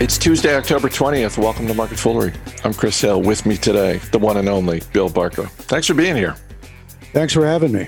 It's 0.00 0.16
Tuesday, 0.16 0.56
October 0.56 0.88
20th. 0.88 1.36
Welcome 1.36 1.66
to 1.66 1.74
Market 1.74 1.98
Foolery. 1.98 2.32
I'm 2.64 2.72
Chris 2.72 2.98
Hill. 2.98 3.20
With 3.20 3.44
me 3.44 3.58
today, 3.58 3.98
the 4.12 4.18
one 4.18 4.38
and 4.38 4.48
only 4.48 4.80
Bill 4.94 5.10
Barker. 5.10 5.44
Thanks 5.44 5.86
for 5.86 5.92
being 5.92 6.16
here. 6.16 6.36
Thanks 7.12 7.34
for 7.34 7.44
having 7.44 7.72
me. 7.72 7.86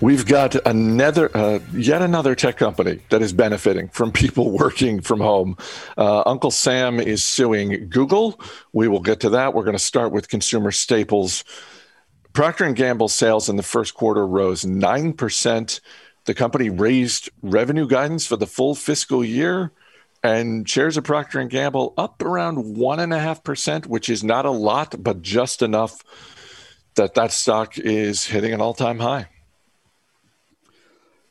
We've 0.00 0.24
got 0.24 0.54
another, 0.64 1.36
uh, 1.36 1.58
yet 1.72 2.00
another 2.00 2.36
tech 2.36 2.58
company 2.58 3.00
that 3.08 3.22
is 3.22 3.32
benefiting 3.32 3.88
from 3.88 4.12
people 4.12 4.52
working 4.56 5.00
from 5.00 5.18
home. 5.18 5.56
Uh, 5.98 6.22
Uncle 6.26 6.52
Sam 6.52 7.00
is 7.00 7.24
suing 7.24 7.88
Google. 7.88 8.40
We 8.72 8.86
will 8.86 9.00
get 9.00 9.18
to 9.20 9.30
that. 9.30 9.52
We're 9.52 9.64
going 9.64 9.76
to 9.76 9.82
start 9.82 10.12
with 10.12 10.28
consumer 10.28 10.70
staples. 10.70 11.42
Procter 12.34 12.66
and 12.66 12.76
Gamble 12.76 13.08
sales 13.08 13.48
in 13.48 13.56
the 13.56 13.64
first 13.64 13.94
quarter 13.94 14.24
rose 14.24 14.64
nine 14.64 15.12
percent. 15.12 15.80
The 16.24 16.34
company 16.34 16.70
raised 16.70 17.30
revenue 17.42 17.88
guidance 17.88 18.28
for 18.28 18.36
the 18.36 18.46
full 18.46 18.76
fiscal 18.76 19.24
year 19.24 19.72
and 20.22 20.68
shares 20.68 20.96
of 20.96 21.04
Procter 21.04 21.40
and 21.40 21.50
Gamble 21.50 21.94
up 21.96 22.22
around 22.22 22.76
one 22.76 23.00
and 23.00 23.12
a 23.12 23.18
half 23.18 23.42
percent, 23.42 23.86
which 23.86 24.08
is 24.08 24.22
not 24.22 24.46
a 24.46 24.50
lot, 24.50 25.02
but 25.02 25.22
just 25.22 25.62
enough 25.62 26.02
that 26.94 27.14
that 27.14 27.32
stock 27.32 27.78
is 27.78 28.24
hitting 28.24 28.52
an 28.52 28.60
all-time 28.60 28.98
high. 28.98 29.28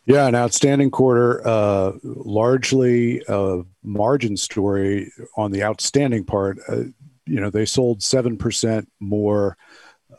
Yeah, 0.05 0.27
an 0.27 0.35
outstanding 0.35 0.89
quarter, 0.89 1.45
uh, 1.47 1.93
largely 2.03 3.21
a 3.27 3.61
margin 3.83 4.35
story 4.35 5.11
on 5.37 5.51
the 5.51 5.63
outstanding 5.63 6.25
part. 6.25 6.57
Uh, 6.67 6.85
you 7.25 7.39
know, 7.39 7.51
they 7.51 7.65
sold 7.65 8.01
seven 8.01 8.35
percent 8.35 8.91
more 8.99 9.57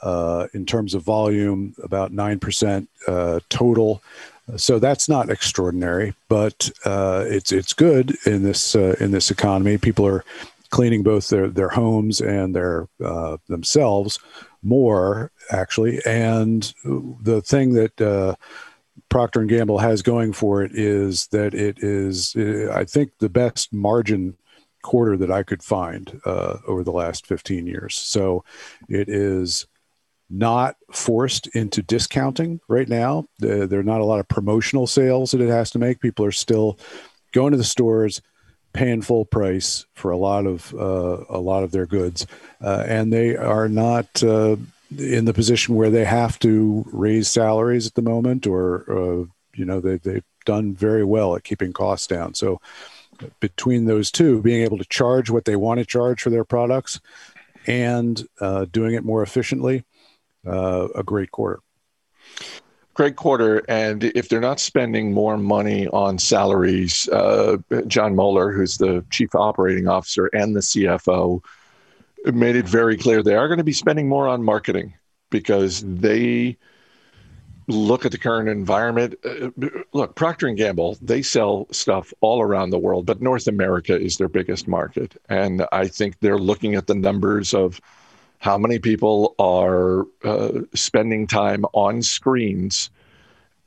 uh, 0.01 0.47
in 0.55 0.67
terms 0.67 0.95
of 0.95 1.03
volume, 1.03 1.75
about 1.83 2.13
nine 2.13 2.39
percent 2.39 2.89
uh, 3.09 3.41
total. 3.49 4.03
So 4.57 4.79
that's 4.79 5.09
not 5.09 5.31
extraordinary, 5.31 6.15
but 6.29 6.71
uh, 6.85 7.25
it's 7.27 7.53
it's 7.53 7.73
good 7.73 8.17
in 8.27 8.43
this 8.43 8.75
uh, 8.75 8.97
in 8.99 9.13
this 9.13 9.31
economy. 9.31 9.79
People 9.79 10.07
are 10.07 10.25
cleaning 10.71 11.03
both 11.03 11.29
their 11.29 11.49
their 11.49 11.69
homes 11.69 12.21
and 12.21 12.55
their 12.55 12.89
uh, 13.05 13.37
themselves 13.49 14.19
more 14.63 15.31
actually. 15.51 16.01
And 16.05 16.73
the 16.85 17.43
thing 17.43 17.75
that 17.75 18.01
uh, 18.01 18.35
Procter 19.09 19.41
and 19.41 19.49
Gamble 19.49 19.79
has 19.79 20.03
going 20.03 20.33
for 20.33 20.63
it 20.63 20.73
is 20.75 21.27
that 21.29 21.55
it 21.55 21.79
is, 21.83 22.35
uh, 22.37 22.73
I 22.73 22.85
think, 22.85 23.19
the 23.19 23.29
best 23.29 23.73
margin 23.73 24.37
quarter 24.83 25.17
that 25.17 25.31
I 25.31 25.43
could 25.43 25.63
find 25.63 26.21
uh, 26.25 26.59
over 26.67 26.83
the 26.83 26.93
last 26.93 27.27
15 27.27 27.67
years. 27.67 27.95
So 27.95 28.45
it 28.89 29.09
is 29.09 29.67
not 30.33 30.77
forced 30.91 31.47
into 31.49 31.83
discounting 31.83 32.61
right 32.69 32.89
now. 32.89 33.27
there 33.39 33.79
are 33.79 33.85
not 33.85 34.01
a 34.01 34.05
lot 34.05 34.21
of 34.21 34.29
promotional 34.29 34.87
sales 34.87 35.31
that 35.31 35.41
it 35.41 35.49
has 35.49 35.71
to 35.71 35.79
make. 35.79 36.01
People 36.01 36.25
are 36.25 36.33
still 36.33 36.79
going 37.33 37.53
to 37.53 37.59
the 37.59 37.65
stores, 37.65 38.23
paying 38.73 39.03
full 39.03 39.25
price 39.25 39.85
for 39.95 40.11
a 40.11 40.17
lot 40.17 40.47
of 40.47 40.75
uh, 40.75 41.25
a 41.29 41.39
lot 41.39 41.63
of 41.63 41.73
their 41.73 41.87
goods, 41.87 42.27
uh, 42.63 42.85
and 42.89 43.13
they 43.13 43.37
are 43.37 43.69
not 43.69 44.23
uh, 44.23 44.57
in 44.99 45.25
the 45.27 45.35
position 45.35 45.75
where 45.75 45.91
they 45.91 46.05
have 46.05 46.39
to 46.39 46.85
raise 46.93 47.29
salaries 47.29 47.87
at 47.87 47.95
the 47.95 48.03
moment, 48.03 48.47
or 48.47 48.85
uh, 48.91 49.25
you 49.55 49.65
know 49.65 49.81
they 49.81 49.99
they've 49.99 50.25
done 50.45 50.75
very 50.75 51.05
well 51.05 51.37
at 51.37 51.45
keeping 51.45 51.73
costs 51.73 52.07
down. 52.07 52.35
So 52.35 52.61
between 53.41 53.85
those 53.85 54.11
two, 54.11 54.41
being 54.41 54.63
able 54.63 54.79
to 54.79 54.85
charge 54.87 55.31
what 55.31 55.45
they 55.45 55.57
want 55.57 55.79
to 55.79 55.87
charge 55.87 56.23
for 56.23 56.31
their 56.31 56.45
products 56.45 56.99
and 57.67 58.27
uh, 58.41 58.65
doing 58.73 58.95
it 58.95 59.05
more 59.05 59.23
efficiently 59.23 59.85
uh, 60.47 60.89
a 60.95 61.03
great 61.03 61.31
quarter. 61.31 61.61
Great 62.95 63.17
quarter. 63.17 63.63
And 63.69 64.05
if 64.05 64.29
they're 64.29 64.41
not 64.41 64.61
spending 64.61 65.13
more 65.13 65.39
money 65.39 65.89
on 65.89 66.19
salaries, 66.19 67.09
uh, 67.09 67.57
Jon 67.87 68.15
Moeller, 68.15 68.53
who's 68.53 68.77
the 68.77 69.05
chief 69.11 69.35
operating 69.35 69.89
officer 69.89 70.27
and 70.27 70.55
the 70.55 70.61
CFO, 70.61 71.43
made 72.27 72.55
it 72.57 72.69
very 72.69 72.97
clear 72.97 73.23
they 73.23 73.35
are 73.35 73.49
going 73.49 73.59
to 73.59 73.65
be 73.65 73.73
spending 73.73 74.09
more 74.09 74.29
on 74.29 74.43
marketing 74.43 74.95
because 75.31 75.83
they 75.87 76.57
look 77.69 78.05
at 78.05 78.13
the 78.13 78.19
current 78.19 78.49
environment 78.49 79.15
uh, 79.25 79.49
look 79.93 80.15
procter 80.15 80.47
and 80.47 80.57
gamble 80.57 80.99
they 81.01 81.23
sell 81.23 81.67
stuff 81.71 82.13
all 82.21 82.43
around 82.43 82.71
the 82.71 82.79
world 82.79 83.07
but 83.07 83.23
north 83.23 83.47
america 83.47 83.99
is 83.99 84.17
their 84.17 84.29
biggest 84.29 84.67
market 84.67 85.17
and 85.29 85.65
i 85.71 85.87
think 85.87 86.19
they're 86.19 86.39
looking 86.39 86.75
at 86.75 86.89
the 86.89 86.95
numbers 86.95 87.55
of 87.55 87.81
how 88.43 88.59
many 88.59 88.81
people 88.81 89.37
are 89.39 90.05
uh, 90.25 90.63
spending 90.75 91.29
time 91.29 91.65
on 91.75 92.03
screens 92.03 92.91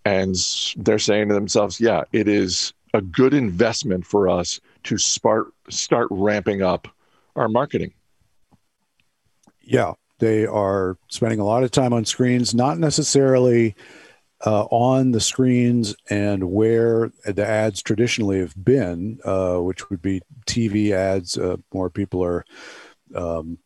and 0.04 0.36
they're 0.76 1.00
saying 1.00 1.30
to 1.30 1.34
themselves 1.34 1.80
yeah 1.80 2.04
it 2.12 2.28
is 2.28 2.74
a 2.94 3.02
good 3.02 3.34
investment 3.34 4.06
for 4.06 4.28
us 4.28 4.60
to 4.84 4.98
start 4.98 5.48
start 5.70 6.08
ramping 6.12 6.62
up 6.62 6.90
our 7.38 7.48
marketing 7.48 7.94
yeah 9.62 9.94
they 10.20 10.46
are 10.46 10.98
spending 11.08 11.40
a 11.40 11.46
lot 11.46 11.64
of 11.64 11.72
time 11.72 11.94
on 11.94 12.04
screens 12.04 12.54
not 12.54 12.78
necessarily 12.78 13.74
uh, 14.46 14.66
on 14.66 15.12
the 15.12 15.22
screens 15.22 15.96
and 16.10 16.52
where 16.52 17.10
the 17.24 17.48
ads 17.48 17.82
traditionally 17.82 18.38
have 18.38 18.54
been, 18.64 19.18
uh, 19.24 19.56
which 19.56 19.90
would 19.90 20.02
be 20.02 20.22
TV 20.46 20.92
ads. 20.92 21.38
Uh, 21.38 21.56
more 21.74 21.90
people 21.90 22.24
are 22.24 22.46
um, 23.16 23.58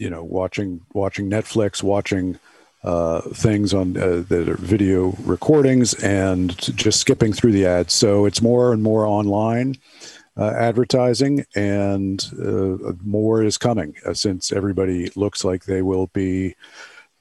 you 0.00 0.10
know 0.10 0.24
watching 0.24 0.80
watching 0.94 1.30
Netflix, 1.30 1.82
watching 1.82 2.38
uh, 2.82 3.20
things 3.20 3.74
on 3.74 3.96
uh, 3.96 4.24
are 4.30 4.56
video 4.56 5.10
recordings, 5.20 5.94
and 6.02 6.58
just 6.76 6.98
skipping 6.98 7.32
through 7.32 7.52
the 7.52 7.66
ads. 7.66 7.92
So 7.92 8.24
it's 8.24 8.40
more 8.40 8.72
and 8.72 8.82
more 8.82 9.04
online 9.04 9.76
uh, 10.36 10.52
advertising, 10.56 11.44
and 11.54 12.24
uh, 12.32 12.92
more 13.04 13.44
is 13.44 13.58
coming 13.58 13.94
uh, 14.06 14.14
since 14.14 14.50
everybody 14.50 15.10
looks 15.14 15.44
like 15.44 15.64
they 15.64 15.82
will 15.82 16.06
be 16.08 16.56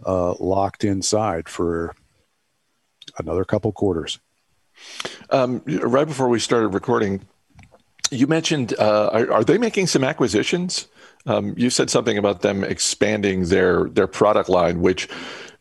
uh, 0.05 0.35
locked 0.39 0.85
inside 0.85 1.49
for 1.49 1.93
another 3.17 3.43
couple 3.43 3.73
quarters. 3.73 4.19
Um, 5.29 5.61
right 5.65 6.07
before 6.07 6.29
we 6.29 6.39
started 6.39 6.69
recording, 6.69 7.27
you 8.09 8.25
mentioned 8.27 8.73
are, 8.79 9.29
are 9.33 9.43
they 9.43 9.57
making 9.57 9.87
some 9.87 10.05
acquisitions? 10.05 10.87
Um, 11.25 11.53
you 11.57 11.69
said 11.69 11.89
something 11.89 12.17
about 12.17 12.41
them 12.41 12.63
expanding 12.63 13.45
their 13.45 13.89
their 13.89 14.07
product 14.07 14.49
line, 14.49 14.81
which 14.81 15.09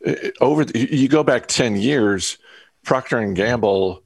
uh, 0.05 0.13
over 0.41 0.63
you 0.73 1.07
go 1.07 1.23
back 1.23 1.47
ten 1.47 1.75
years, 1.75 2.37
Procter 2.83 3.17
and 3.17 3.35
Gamble 3.35 4.03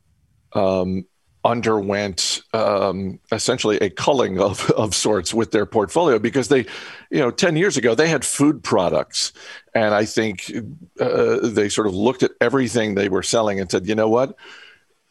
um, 0.54 1.06
underwent 1.46 2.42
um, 2.54 3.20
essentially 3.32 3.78
a 3.78 3.90
culling 3.90 4.40
of, 4.40 4.70
of 4.72 4.96
sorts 4.96 5.34
with 5.34 5.52
their 5.52 5.66
portfolio 5.66 6.18
because 6.20 6.48
they, 6.48 6.66
you 7.12 7.20
know, 7.20 7.32
10 7.32 7.56
years 7.56 7.76
ago, 7.76 7.96
they 7.96 8.08
had 8.08 8.24
food 8.24 8.64
products. 8.64 9.34
And 9.76 9.94
I 9.94 10.06
think 10.06 10.52
uh, 11.00 11.40
they 11.44 11.70
sort 11.70 11.88
of 11.88 11.94
looked 11.94 12.24
at 12.24 12.32
everything 12.40 12.96
they 12.96 13.10
were 13.10 13.24
selling 13.24 13.60
and 13.60 13.70
said, 13.70 13.88
you 13.88 13.96
know 13.96 14.10
what? 14.10 14.38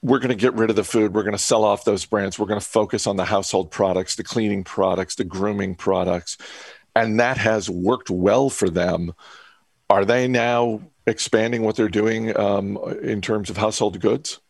We're 0.03 0.19
going 0.19 0.31
to 0.31 0.35
get 0.35 0.55
rid 0.55 0.69
of 0.69 0.77
the 0.77 0.85
food. 0.85 1.15
We're 1.15 1.23
going 1.23 1.33
to 1.33 1.39
sell 1.39 1.65
off 1.65 1.85
those 1.85 2.05
brands. 2.05 2.39
We're 2.39 2.47
going 2.47 2.61
to 2.61 2.67
focus 2.67 3.07
on 3.07 3.17
the 3.17 3.25
household 3.25 3.71
products, 3.71 4.17
the 4.17 4.25
cleaning 4.25 4.65
products, 4.65 5.15
the 5.15 5.25
grooming 5.25 5.77
products. 5.77 6.37
And 6.95 7.21
that 7.21 7.39
has 7.39 7.71
worked 7.71 8.11
well 8.11 8.51
for 8.51 8.69
them. 8.69 9.15
Are 9.89 10.05
they 10.05 10.27
now 10.27 10.81
expanding 11.07 11.63
what 11.63 11.77
they're 11.77 11.89
doing 11.89 12.37
um, 12.37 12.77
in 13.03 13.21
terms 13.21 13.49
of 13.49 13.57
household 13.57 14.01
goods? 14.01 14.41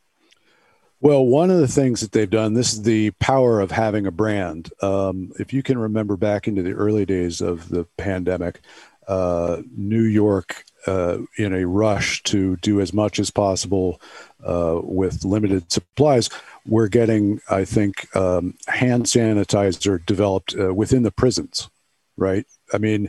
Well, 1.00 1.26
one 1.26 1.50
of 1.50 1.58
the 1.58 1.68
things 1.68 2.00
that 2.00 2.12
they've 2.12 2.30
done, 2.30 2.54
this 2.54 2.72
is 2.72 2.82
the 2.82 3.10
power 3.12 3.60
of 3.60 3.72
having 3.72 4.06
a 4.06 4.12
brand. 4.12 4.70
Um, 4.80 5.32
if 5.38 5.52
you 5.52 5.62
can 5.62 5.76
remember 5.76 6.16
back 6.16 6.46
into 6.46 6.62
the 6.62 6.72
early 6.72 7.04
days 7.04 7.40
of 7.40 7.68
the 7.68 7.84
pandemic, 7.96 8.60
uh, 9.08 9.62
New 9.76 10.04
York 10.04 10.64
uh, 10.86 11.18
in 11.36 11.54
a 11.54 11.66
rush 11.66 12.22
to 12.24 12.56
do 12.56 12.80
as 12.80 12.92
much 12.92 13.18
as 13.18 13.30
possible 13.30 14.00
uh, 14.44 14.80
with 14.82 15.24
limited 15.24 15.70
supplies, 15.70 16.28
we're 16.66 16.88
getting, 16.88 17.40
I 17.50 17.64
think, 17.64 18.14
um, 18.16 18.54
hand 18.68 19.04
sanitizer 19.04 20.04
developed 20.04 20.54
uh, 20.58 20.74
within 20.74 21.02
the 21.02 21.10
prisons, 21.10 21.68
right? 22.16 22.46
I 22.72 22.78
mean, 22.78 23.08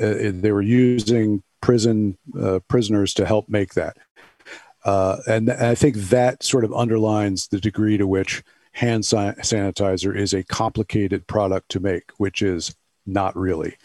uh, 0.00 0.14
they 0.32 0.52
were 0.52 0.62
using 0.62 1.42
prison 1.60 2.18
uh, 2.40 2.60
prisoners 2.68 3.14
to 3.14 3.26
help 3.26 3.48
make 3.48 3.74
that. 3.74 3.96
Uh, 4.84 5.16
and 5.26 5.50
I 5.50 5.74
think 5.74 5.96
that 5.96 6.42
sort 6.42 6.64
of 6.64 6.74
underlines 6.74 7.48
the 7.48 7.60
degree 7.60 7.96
to 7.96 8.06
which 8.06 8.42
hand 8.72 9.04
sanitizer 9.04 10.14
is 10.14 10.34
a 10.34 10.42
complicated 10.44 11.26
product 11.26 11.70
to 11.70 11.80
make, 11.80 12.10
which 12.18 12.42
is 12.42 12.74
not 13.06 13.36
really. 13.36 13.76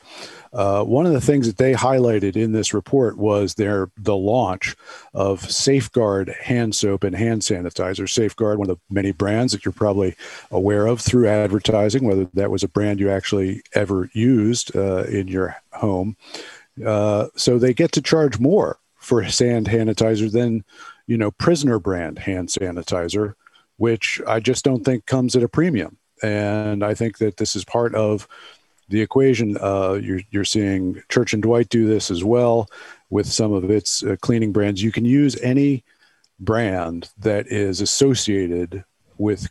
Uh, 0.51 0.83
one 0.83 1.05
of 1.05 1.13
the 1.13 1.21
things 1.21 1.45
that 1.45 1.57
they 1.57 1.73
highlighted 1.73 2.35
in 2.35 2.51
this 2.51 2.73
report 2.73 3.17
was 3.17 3.53
their 3.53 3.91
the 3.97 4.15
launch 4.15 4.75
of 5.13 5.49
Safeguard 5.51 6.33
hand 6.41 6.73
soap 6.75 7.03
and 7.03 7.15
hand 7.15 7.41
sanitizer. 7.41 8.09
Safeguard, 8.09 8.57
one 8.57 8.69
of 8.69 8.77
the 8.77 8.93
many 8.93 9.11
brands 9.11 9.53
that 9.53 9.63
you're 9.63 9.71
probably 9.71 10.15
aware 10.49 10.87
of 10.87 11.01
through 11.01 11.27
advertising, 11.27 12.03
whether 12.03 12.25
that 12.33 12.49
was 12.49 12.63
a 12.63 12.67
brand 12.67 12.99
you 12.99 13.11
actually 13.11 13.61
ever 13.73 14.09
used 14.13 14.75
uh, 14.75 15.03
in 15.03 15.27
your 15.27 15.55
home. 15.73 16.17
Uh, 16.85 17.27
so 17.35 17.57
they 17.57 17.73
get 17.73 17.91
to 17.91 18.01
charge 18.01 18.39
more 18.39 18.79
for 18.97 19.21
hand 19.21 19.67
sanitizer 19.67 20.31
than 20.31 20.63
you 21.07 21.17
know 21.17 21.31
prisoner 21.31 21.79
brand 21.79 22.19
hand 22.19 22.49
sanitizer, 22.49 23.35
which 23.77 24.21
I 24.27 24.39
just 24.39 24.65
don't 24.65 24.83
think 24.83 25.05
comes 25.05 25.35
at 25.35 25.43
a 25.43 25.49
premium. 25.49 25.97
and 26.21 26.83
I 26.83 26.93
think 26.93 27.19
that 27.19 27.37
this 27.37 27.55
is 27.55 27.63
part 27.63 27.95
of 27.95 28.27
the 28.89 29.01
equation. 29.01 29.57
Uh, 29.59 29.93
you're, 29.93 30.21
you're 30.31 30.45
seeing 30.45 31.01
Church 31.09 31.33
and 31.33 31.43
Dwight 31.43 31.69
do 31.69 31.87
this 31.87 32.11
as 32.11 32.23
well 32.23 32.67
with 33.09 33.27
some 33.27 33.53
of 33.53 33.69
its 33.69 34.03
uh, 34.03 34.15
cleaning 34.21 34.51
brands. 34.51 34.83
You 34.83 34.91
can 34.91 35.05
use 35.05 35.39
any 35.41 35.83
brand 36.39 37.09
that 37.17 37.47
is 37.47 37.81
associated 37.81 38.83
with 39.17 39.49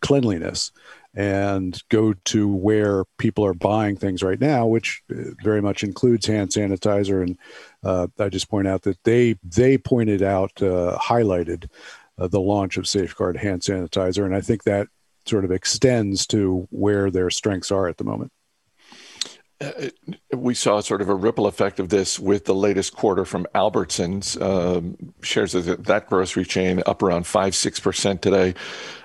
cleanliness 0.00 0.72
and 1.16 1.80
go 1.90 2.12
to 2.24 2.48
where 2.48 3.04
people 3.18 3.44
are 3.44 3.54
buying 3.54 3.96
things 3.96 4.22
right 4.22 4.40
now, 4.40 4.66
which 4.66 5.02
uh, 5.10 5.30
very 5.42 5.62
much 5.62 5.84
includes 5.84 6.26
hand 6.26 6.50
sanitizer. 6.50 7.22
And 7.22 7.38
uh, 7.84 8.08
I 8.18 8.28
just 8.28 8.50
point 8.50 8.66
out 8.66 8.82
that 8.82 9.02
they 9.04 9.38
they 9.44 9.78
pointed 9.78 10.22
out, 10.22 10.50
uh, 10.60 10.98
highlighted 11.00 11.68
uh, 12.18 12.28
the 12.28 12.40
launch 12.40 12.76
of 12.76 12.88
Safeguard 12.88 13.36
hand 13.36 13.62
sanitizer, 13.62 14.24
and 14.24 14.34
I 14.34 14.40
think 14.40 14.64
that 14.64 14.88
sort 15.26 15.44
of 15.44 15.52
extends 15.52 16.26
to 16.28 16.66
where 16.70 17.10
their 17.10 17.30
strengths 17.30 17.70
are 17.70 17.88
at 17.88 17.96
the 17.96 18.04
moment. 18.04 18.32
Uh, 19.60 19.88
we 20.34 20.52
saw 20.52 20.80
sort 20.80 21.00
of 21.00 21.08
a 21.08 21.14
ripple 21.14 21.46
effect 21.46 21.78
of 21.78 21.88
this 21.88 22.18
with 22.18 22.44
the 22.44 22.54
latest 22.54 22.94
quarter 22.96 23.24
from 23.24 23.46
Albertsons. 23.54 24.40
Um, 24.42 24.96
shares 25.22 25.54
of 25.54 25.84
that 25.84 26.06
grocery 26.08 26.44
chain 26.44 26.82
up 26.86 27.02
around 27.02 27.26
5 27.26 27.52
6% 27.52 28.20
today. 28.20 28.54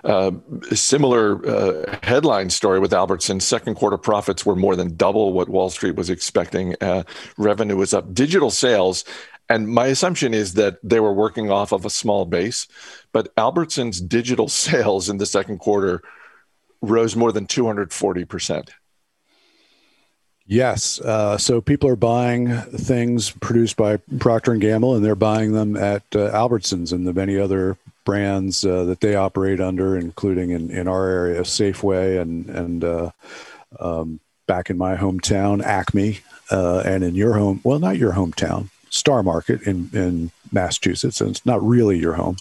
Uh, 0.03 0.31
similar 0.71 1.45
uh, 1.47 1.99
headline 2.03 2.49
story 2.49 2.79
with 2.79 2.91
Albertsons. 2.91 3.43
Second 3.43 3.75
quarter 3.75 3.97
profits 3.97 4.45
were 4.45 4.55
more 4.55 4.75
than 4.75 4.95
double 4.95 5.33
what 5.33 5.49
Wall 5.49 5.69
Street 5.69 5.95
was 5.95 6.09
expecting. 6.09 6.75
Uh, 6.81 7.03
revenue 7.37 7.77
was 7.77 7.93
up. 7.93 8.13
Digital 8.13 8.49
sales 8.49 9.05
and 9.49 9.67
my 9.67 9.87
assumption 9.87 10.33
is 10.33 10.53
that 10.53 10.77
they 10.83 10.99
were 10.99 11.13
working 11.13 11.49
off 11.49 11.71
of 11.71 11.83
a 11.83 11.89
small 11.89 12.25
base, 12.25 12.67
but 13.11 13.35
Albertsons 13.35 14.07
digital 14.07 14.47
sales 14.65 15.09
in 15.09 15.17
the 15.17 15.25
second 15.25 15.57
quarter 15.57 16.01
rose 16.81 17.15
more 17.15 17.31
than 17.31 17.47
240%. 17.47 18.69
Yes. 20.49 20.99
Uh, 20.99 21.37
so 21.37 21.61
people 21.61 21.87
are 21.89 21.95
buying 21.95 22.59
things 22.61 23.29
produced 23.29 23.77
by 23.77 23.97
Procter 24.17 24.51
and 24.51 24.59
Gamble, 24.59 24.95
and 24.95 25.05
they're 25.05 25.13
buying 25.13 25.53
them 25.53 25.77
at 25.77 26.01
uh, 26.15 26.31
Albertsons 26.31 26.91
and 26.91 27.05
the 27.05 27.13
many 27.13 27.37
other 27.37 27.77
brands 28.03 28.65
uh, 28.65 28.83
that 28.85 28.99
they 28.99 29.13
operate 29.13 29.61
under, 29.61 29.95
including 29.95 30.49
in, 30.49 30.71
in 30.71 30.87
our 30.87 31.07
area, 31.07 31.41
Safeway, 31.41 32.19
and 32.19 32.49
and 32.49 32.83
uh, 32.83 33.11
um, 33.79 34.19
back 34.47 34.71
in 34.71 34.77
my 34.77 34.95
hometown, 34.95 35.61
Acme, 35.63 36.21
uh, 36.49 36.81
and 36.83 37.03
in 37.03 37.13
your 37.13 37.33
home, 37.33 37.61
well, 37.63 37.77
not 37.77 37.97
your 37.97 38.13
hometown, 38.13 38.69
Star 38.89 39.21
Market 39.21 39.61
in 39.61 39.91
in 39.93 40.31
Massachusetts, 40.51 41.21
and 41.21 41.29
it's 41.29 41.45
not 41.45 41.61
really 41.61 41.99
your 41.99 42.13
home. 42.13 42.37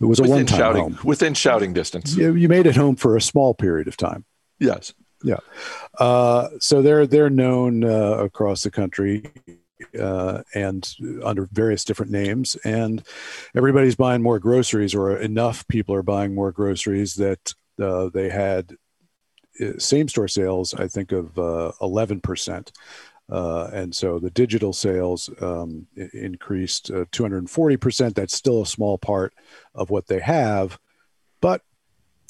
It 0.00 0.06
was 0.06 0.20
within 0.20 0.32
a 0.32 0.36
one-time 0.38 0.58
shouting, 0.58 0.90
home 0.90 0.98
within 1.04 1.34
shouting 1.34 1.72
distance. 1.72 2.16
You, 2.16 2.34
you 2.34 2.48
made 2.48 2.66
it 2.66 2.74
home 2.74 2.96
for 2.96 3.16
a 3.16 3.20
small 3.20 3.54
period 3.54 3.86
of 3.86 3.96
time. 3.96 4.24
Yes. 4.58 4.92
Yeah. 5.22 5.38
Uh, 5.98 6.48
so 6.60 6.82
they're 6.82 7.06
they're 7.06 7.30
known 7.30 7.84
uh, 7.84 8.18
across 8.18 8.62
the 8.62 8.70
country 8.70 9.24
uh, 10.00 10.42
and 10.54 10.94
under 11.24 11.48
various 11.52 11.84
different 11.84 12.12
names, 12.12 12.56
and 12.64 13.02
everybody's 13.54 13.96
buying 13.96 14.22
more 14.22 14.38
groceries, 14.38 14.94
or 14.94 15.16
enough 15.16 15.66
people 15.68 15.94
are 15.94 16.02
buying 16.02 16.34
more 16.34 16.52
groceries 16.52 17.14
that 17.14 17.54
uh, 17.80 18.10
they 18.12 18.28
had 18.28 18.76
uh, 19.60 19.78
same 19.78 20.08
store 20.08 20.28
sales. 20.28 20.74
I 20.74 20.86
think 20.86 21.12
of 21.12 21.36
uh, 21.38 21.72
eleven 21.80 22.20
percent. 22.20 22.70
and 23.28 23.94
so 23.94 24.20
the 24.20 24.30
digital 24.30 24.72
sales 24.72 25.28
um, 25.40 25.86
increased 26.14 26.90
240%. 26.90 28.14
That's 28.14 28.36
still 28.36 28.62
a 28.62 28.66
small 28.66 28.98
part 28.98 29.34
of 29.74 29.90
what 29.90 30.06
they 30.06 30.20
have, 30.20 30.78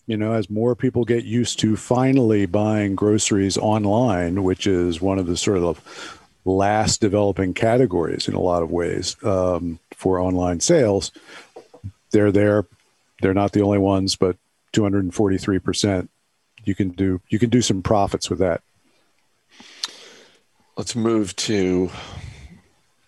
you 0.08 0.16
know, 0.16 0.32
as 0.32 0.48
more 0.48 0.74
people 0.74 1.04
get 1.04 1.24
used 1.24 1.58
to 1.60 1.76
finally 1.76 2.46
buying 2.46 2.96
groceries 2.96 3.58
online, 3.58 4.42
which 4.42 4.66
is 4.66 5.02
one 5.02 5.18
of 5.18 5.26
the 5.26 5.36
sort 5.36 5.58
of 5.58 6.18
last 6.46 7.02
developing 7.02 7.52
categories 7.52 8.26
in 8.26 8.32
a 8.32 8.40
lot 8.40 8.62
of 8.62 8.70
ways 8.70 9.16
um, 9.22 9.78
for 9.94 10.18
online 10.18 10.60
sales, 10.60 11.12
they're 12.10 12.32
there. 12.32 12.64
They're 13.20 13.34
not 13.34 13.52
the 13.52 13.60
only 13.60 13.76
ones, 13.76 14.16
but 14.16 14.38
243 14.72 15.58
percent. 15.58 16.10
You 16.64 16.74
can 16.74 16.88
do 16.88 17.20
you 17.28 17.38
can 17.38 17.50
do 17.50 17.60
some 17.60 17.82
profits 17.82 18.30
with 18.30 18.38
that. 18.38 18.62
Let's 20.78 20.96
move 20.96 21.36
to 21.36 21.90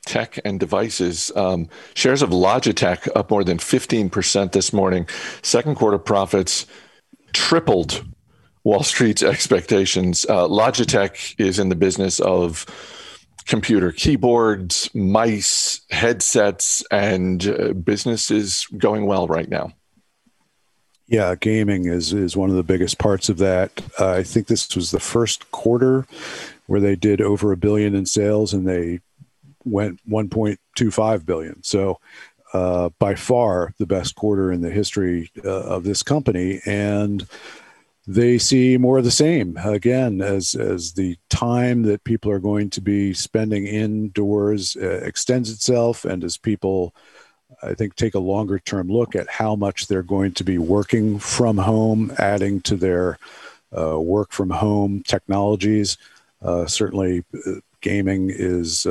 tech 0.05 0.39
and 0.45 0.61
devices. 0.61 1.33
Um, 1.35 1.71
shares 1.95 2.21
of 2.21 2.29
Logitech 2.29 3.09
up 3.17 3.31
more 3.31 3.45
than 3.45 3.59
15% 3.59 4.53
this 4.53 4.73
morning. 4.73 5.09
Second 5.41 5.77
quarter 5.77 5.99
profits 5.99 6.67
tripled 7.33 8.05
Wall 8.65 8.83
Street's 8.83 9.23
expectations. 9.23 10.27
Uh, 10.29 10.47
Logitech 10.47 11.35
is 11.39 11.59
in 11.59 11.69
the 11.69 11.75
business 11.75 12.21
of 12.21 12.67
computer 13.47 13.91
keyboards, 13.91 14.91
mice, 14.95 15.81
headsets, 15.91 16.85
and 16.91 17.47
uh, 17.47 17.73
business 17.73 18.31
is 18.31 18.67
going 18.79 19.07
well 19.07 19.27
right 19.27 19.49
now. 19.49 19.73
Yeah, 21.09 21.35
gaming 21.35 21.87
is 21.87 22.13
is 22.13 22.37
one 22.37 22.51
of 22.51 22.57
the 22.57 22.63
biggest 22.63 22.99
parts 22.99 23.29
of 23.29 23.39
that. 23.39 23.83
Uh, 23.99 24.11
I 24.11 24.23
think 24.23 24.47
this 24.47 24.77
was 24.77 24.93
the 24.93 25.01
first 25.01 25.51
quarter 25.51 26.07
where 26.67 26.81
they 26.81 26.95
did 26.95 27.21
over 27.21 27.51
a 27.51 27.57
billion 27.57 27.97
in 27.97 28.07
sales, 28.07 28.53
and 28.53 28.69
they 28.69 29.01
went 29.65 29.99
1.25 30.09 31.27
billion. 31.27 31.63
So 31.65 31.99
uh, 32.53 32.91
by 32.99 33.15
far 33.15 33.75
the 33.79 33.87
best 33.87 34.15
quarter 34.15 34.53
in 34.53 34.61
the 34.61 34.71
history 34.71 35.31
uh, 35.45 35.49
of 35.49 35.85
this 35.85 36.03
company, 36.03 36.61
and 36.67 37.27
they 38.07 38.39
see 38.39 38.77
more 38.77 38.99
of 38.99 39.05
the 39.05 39.11
same 39.11 39.57
again 39.59 40.21
as 40.21 40.55
as 40.55 40.95
the 40.95 41.17
time 41.29 41.83
that 41.83 42.03
people 42.05 42.31
are 42.31 42.41
going 42.41 42.71
to 42.71 42.81
be 42.81 43.15
spending 43.15 43.67
indoors 43.67 44.77
uh, 44.77 45.01
extends 45.05 45.51
itself, 45.51 46.05
and 46.05 46.25
as 46.25 46.37
people. 46.37 46.95
I 47.63 47.75
think 47.75 47.95
take 47.95 48.15
a 48.15 48.21
longer 48.21 48.59
term 48.59 48.89
look 48.89 49.15
at 49.15 49.29
how 49.29 49.55
much 49.55 49.87
they're 49.87 50.03
going 50.03 50.33
to 50.35 50.45
be 50.45 50.57
working 50.57 51.19
from 51.19 51.59
home, 51.59 52.11
adding 52.17 52.63
to 52.63 52.77
their 52.77 53.19
uh, 53.77 54.01
work 54.01 54.33
from 54.33 54.51
home 54.51 55.03
technologies. 55.03 55.99
Uh, 56.41 56.65
certainly, 56.67 57.25
uh, 57.47 57.55
gaming 57.81 58.31
is 58.31 58.87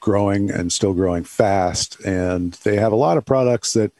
growing 0.00 0.50
and 0.50 0.72
still 0.72 0.92
growing 0.92 1.24
fast. 1.24 2.00
And 2.04 2.52
they 2.64 2.76
have 2.76 2.92
a 2.92 2.96
lot 2.96 3.16
of 3.16 3.24
products 3.24 3.72
that 3.72 3.92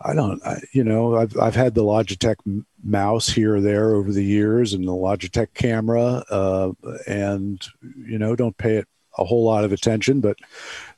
I 0.00 0.14
don't, 0.14 0.40
I, 0.44 0.60
you 0.72 0.84
know, 0.84 1.16
I've, 1.16 1.36
I've 1.36 1.56
had 1.56 1.74
the 1.74 1.82
Logitech 1.82 2.36
mouse 2.82 3.28
here 3.28 3.56
or 3.56 3.60
there 3.60 3.94
over 3.94 4.12
the 4.12 4.24
years 4.24 4.72
and 4.72 4.86
the 4.86 4.92
Logitech 4.92 5.48
camera, 5.54 6.24
uh, 6.30 6.72
and, 7.06 7.60
you 8.06 8.18
know, 8.18 8.36
don't 8.36 8.56
pay 8.56 8.76
it 8.76 8.88
a 9.18 9.24
whole 9.24 9.44
lot 9.44 9.64
of 9.64 9.72
attention, 9.72 10.20
but 10.20 10.36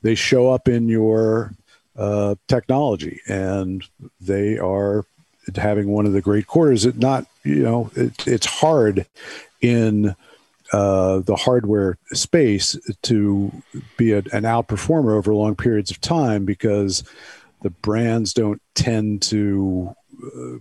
they 0.02 0.14
show 0.14 0.52
up 0.52 0.68
in 0.68 0.88
your 0.88 1.54
uh, 1.96 2.34
technology 2.46 3.20
and 3.26 3.84
they 4.20 4.58
are 4.58 5.06
having 5.56 5.88
one 5.88 6.04
of 6.04 6.12
the 6.12 6.20
great 6.20 6.46
quarters. 6.46 6.84
It 6.84 6.98
not, 6.98 7.26
you 7.42 7.62
know, 7.62 7.90
it, 7.96 8.26
it's 8.26 8.46
hard 8.46 9.06
in 9.62 10.14
uh, 10.72 11.20
the 11.20 11.36
hardware 11.36 11.98
space 12.12 12.78
to 13.02 13.50
be 13.96 14.12
a, 14.12 14.18
an 14.18 14.44
outperformer 14.44 15.16
over 15.16 15.34
long 15.34 15.56
periods 15.56 15.90
of 15.90 16.00
time 16.00 16.44
because 16.44 17.02
the 17.62 17.70
brands 17.70 18.32
don't 18.32 18.62
tend 18.74 19.22
to 19.22 19.94
uh, 20.24 20.56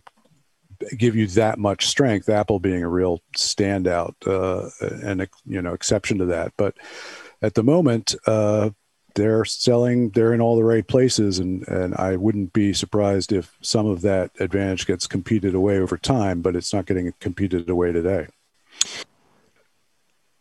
give 0.98 1.16
you 1.16 1.28
that 1.28 1.60
much 1.60 1.88
strength. 1.88 2.30
Apple 2.30 2.60
being 2.60 2.84
a 2.84 2.90
real 2.90 3.22
standout 3.38 4.16
uh, 4.26 4.70
and 5.04 5.28
you 5.46 5.62
know 5.62 5.74
exception 5.74 6.18
to 6.18 6.26
that, 6.26 6.54
but 6.58 6.76
at 7.42 7.54
the 7.54 7.64
moment 7.64 8.16
uh, 8.26 8.70
they're 9.16 9.46
selling. 9.46 10.10
They're 10.12 10.34
in 10.34 10.42
all 10.42 10.56
the 10.56 10.64
right 10.64 10.88
places, 10.88 11.40
and 11.40 11.68
and 11.68 11.96
I 11.96 12.16
wouldn't 12.16 12.54
be 12.54 12.74
surprised 12.74 13.32
if 13.32 13.58
some 13.62 13.86
of 13.86 14.02
that 14.02 14.32
advantage 14.40 14.88
gets 14.88 15.08
competed 15.08 15.54
away 15.54 15.80
over 15.80 15.98
time. 15.98 16.42
But 16.42 16.56
it's 16.56 16.74
not 16.74 16.86
getting 16.86 17.14
competed 17.20 17.70
away 17.70 17.92
today. 17.92 18.28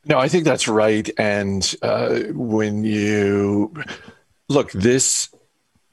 No, 0.08 0.18
I 0.18 0.28
think 0.28 0.44
that's 0.44 0.66
right. 0.68 1.08
And 1.18 1.74
uh, 1.82 2.20
when 2.32 2.82
you 2.82 3.74
look, 4.48 4.72
this 4.72 5.28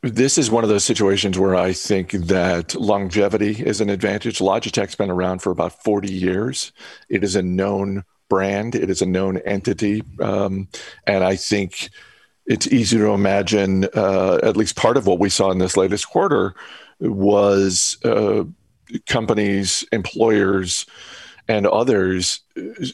this 0.01 0.38
is 0.38 0.51
one 0.51 0.63
of 0.63 0.69
those 0.69 0.84
situations 0.86 1.38
where 1.38 1.55
I 1.55 1.74
think 1.74 2.12
that 2.12 2.75
longevity 2.75 3.51
is 3.53 3.81
an 3.81 3.89
advantage. 3.89 4.39
Logitech's 4.39 4.95
been 4.95 5.10
around 5.10 5.39
for 5.41 5.51
about 5.51 5.84
40 5.84 6.12
years. 6.13 6.72
It 7.10 7.24
is 7.24 7.36
a 7.36 7.41
known 7.41 8.03
brand. 8.29 8.75
It 8.75 8.89
is 8.89 9.01
a 9.01 9.05
known 9.05 9.38
entity, 9.39 10.03
um, 10.22 10.67
and 11.07 11.24
I 11.24 11.36
think 11.36 11.89
it's 12.45 12.67
easy 12.67 12.98
to 12.98 13.07
imagine. 13.07 13.86
Uh, 13.95 14.39
at 14.43 14.55
least 14.55 14.75
part 14.77 14.95
of 14.95 15.07
what 15.07 15.19
we 15.19 15.29
saw 15.29 15.51
in 15.51 15.57
this 15.57 15.75
latest 15.75 16.07
quarter 16.07 16.55
was 17.00 17.98
uh, 18.05 18.45
companies, 19.07 19.84
employers 19.91 20.86
and 21.48 21.68
others 21.68 22.42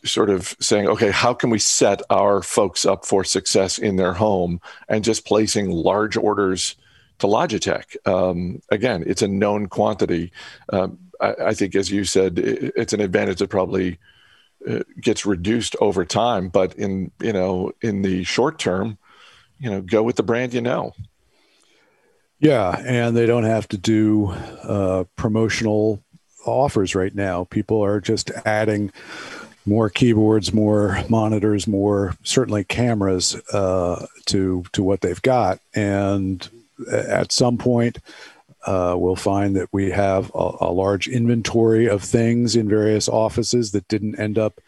sort 0.04 0.30
of 0.30 0.56
saying, 0.60 0.88
okay, 0.88 1.12
how 1.12 1.34
can 1.34 1.50
we 1.50 1.60
set 1.60 2.02
our 2.10 2.42
folks 2.42 2.86
up 2.86 3.06
for 3.06 3.24
success 3.24 3.78
in 3.78 3.96
their 3.96 4.14
home 4.14 4.60
and 4.90 5.04
just 5.04 5.26
placing 5.26 5.70
large 5.70 6.18
orders 6.18 6.76
to 7.20 7.28
Logitech? 7.28 7.96
Um, 8.06 8.62
again, 8.70 9.04
it's 9.08 9.22
a 9.22 9.28
known 9.28 9.68
quantity. 9.68 10.32
Um, 10.70 11.00
I, 11.22 11.36
I, 11.46 11.54
think, 11.54 11.76
as 11.76 11.92
you 11.92 12.04
said, 12.04 12.40
it, 12.40 12.74
it's 12.76 12.94
an 12.94 13.00
advantage 13.00 13.40
that 13.40 13.50
probably 13.50 14.00
uh, 14.68 14.80
gets 15.00 15.26
reduced 15.26 15.76
over 15.80 16.04
time. 16.04 16.50
But 16.50 16.76
in 16.76 17.12
you 17.22 17.34
know 17.34 17.72
in 17.82 18.02
the 18.02 18.24
short 18.24 18.60
term, 18.60 18.98
you 19.60 19.70
know, 19.70 19.82
go 19.82 20.04
with 20.04 20.18
the 20.18 20.24
brand 20.24 20.54
you 20.54 20.62
know. 20.62 20.94
Yeah, 22.40 22.76
and 22.86 23.16
they 23.16 23.28
don't 23.28 23.44
have 23.44 23.68
to 23.70 23.78
do 23.78 24.30
uh, 24.64 25.06
promotional 25.16 26.04
offers 26.46 26.96
right 26.96 27.14
now. 27.14 27.46
People 27.46 27.84
are 27.84 28.00
just 28.00 28.32
adding 28.46 28.92
more 29.66 29.90
keyboards, 29.90 30.54
more 30.54 31.04
monitors, 31.10 31.68
more 31.68 32.16
certainly 32.24 32.64
cameras 32.64 33.36
uh, 33.54 34.06
to 34.26 34.64
to 34.74 34.84
what 34.84 35.02
they've 35.02 35.22
got, 35.22 35.60
and 35.74 36.50
at 36.92 37.32
some 37.32 37.58
point. 37.58 38.00
Uh, 38.64 38.94
we'll 38.96 39.16
find 39.16 39.56
that 39.56 39.68
we 39.72 39.90
have 39.90 40.30
a, 40.36 40.52
a, 40.62 40.72
large 40.72 41.08
inventory 41.08 41.90
of 41.90 42.04
things 42.04 42.56
in 42.56 42.70
various 42.70 43.10
offices 43.10 43.72
that 43.72 43.88
didn't 43.88 44.20
end 44.20 44.38
up 44.38 44.62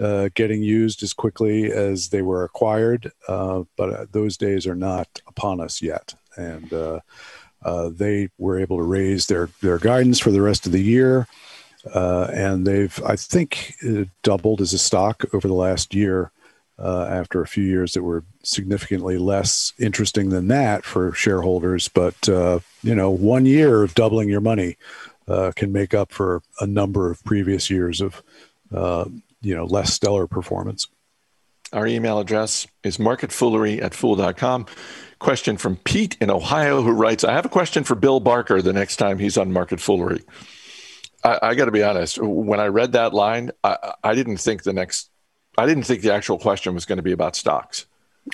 uh, 0.00 0.28
getting 0.34 0.64
used 0.64 1.00
as 1.04 1.12
quickly 1.12 1.70
as 1.70 2.08
they 2.08 2.22
were 2.22 2.42
acquired, 2.42 3.12
uh, 3.28 3.62
but 3.76 3.90
uh, 3.92 4.06
those 4.10 4.36
days 4.36 4.66
are 4.66 4.74
not 4.74 5.06
upon 5.28 5.60
us 5.60 5.80
yet. 5.80 6.12
And 6.36 6.72
uh, 7.66 7.76
uh, 7.76 7.90
they 7.92 8.28
were 8.38 8.58
able 8.58 8.76
to 8.76 8.82
raise 8.82 9.26
their, 9.26 9.48
their 9.60 9.78
guidance 9.78 10.18
for 10.18 10.30
the 10.30 10.40
rest 10.40 10.66
of 10.66 10.72
the 10.72 10.82
year. 10.82 11.26
Uh, 11.92 12.28
and 12.32 12.66
they've, 12.66 13.02
I 13.04 13.16
think, 13.16 13.74
doubled 14.22 14.60
as 14.60 14.72
a 14.72 14.78
stock 14.78 15.24
over 15.32 15.46
the 15.46 15.54
last 15.54 15.94
year 15.94 16.30
after 16.78 17.40
a 17.40 17.46
few 17.46 17.64
years 17.64 17.92
that 17.92 18.02
were 18.02 18.24
significantly 18.42 19.18
less 19.18 19.72
interesting 19.78 20.30
than 20.30 20.48
that 20.48 20.84
for 20.84 21.12
shareholders. 21.12 21.88
But, 21.88 22.16
you 22.26 22.94
know, 22.94 23.10
one 23.10 23.46
year 23.46 23.82
of 23.82 23.94
doubling 23.94 24.28
your 24.28 24.40
money 24.40 24.76
can 25.54 25.70
make 25.72 25.94
up 25.94 26.12
for 26.12 26.42
a 26.60 26.66
number 26.66 27.10
of 27.10 27.22
previous 27.24 27.70
years 27.70 28.00
of 28.00 28.22
you 29.42 29.54
know 29.54 29.64
less 29.64 29.92
stellar 29.92 30.26
performance. 30.26 30.88
Our 31.72 31.86
email 31.86 32.18
address 32.18 32.66
is 32.82 32.98
marketfoolery 32.98 33.82
at 33.82 33.94
fool.com. 33.94 34.66
Question 35.18 35.56
from 35.56 35.76
Pete 35.76 36.16
in 36.20 36.30
Ohio 36.30 36.82
who 36.82 36.92
writes, 36.92 37.24
I 37.24 37.32
have 37.32 37.46
a 37.46 37.48
question 37.48 37.84
for 37.84 37.94
Bill 37.94 38.20
Barker 38.20 38.60
the 38.60 38.72
next 38.72 38.96
time 38.96 39.18
he's 39.18 39.38
on 39.38 39.52
Market 39.52 39.80
Foolery. 39.80 40.22
I, 41.24 41.38
I 41.42 41.54
got 41.54 41.64
to 41.64 41.70
be 41.70 41.82
honest, 41.82 42.18
when 42.20 42.60
I 42.60 42.66
read 42.66 42.92
that 42.92 43.14
line, 43.14 43.50
I, 43.64 43.94
I, 44.04 44.14
didn't 44.14 44.36
think 44.36 44.62
the 44.62 44.72
next, 44.72 45.10
I 45.56 45.66
didn't 45.66 45.84
think 45.84 46.02
the 46.02 46.12
actual 46.12 46.38
question 46.38 46.74
was 46.74 46.84
going 46.84 46.98
to 46.98 47.02
be 47.02 47.12
about 47.12 47.34
stocks. 47.34 47.86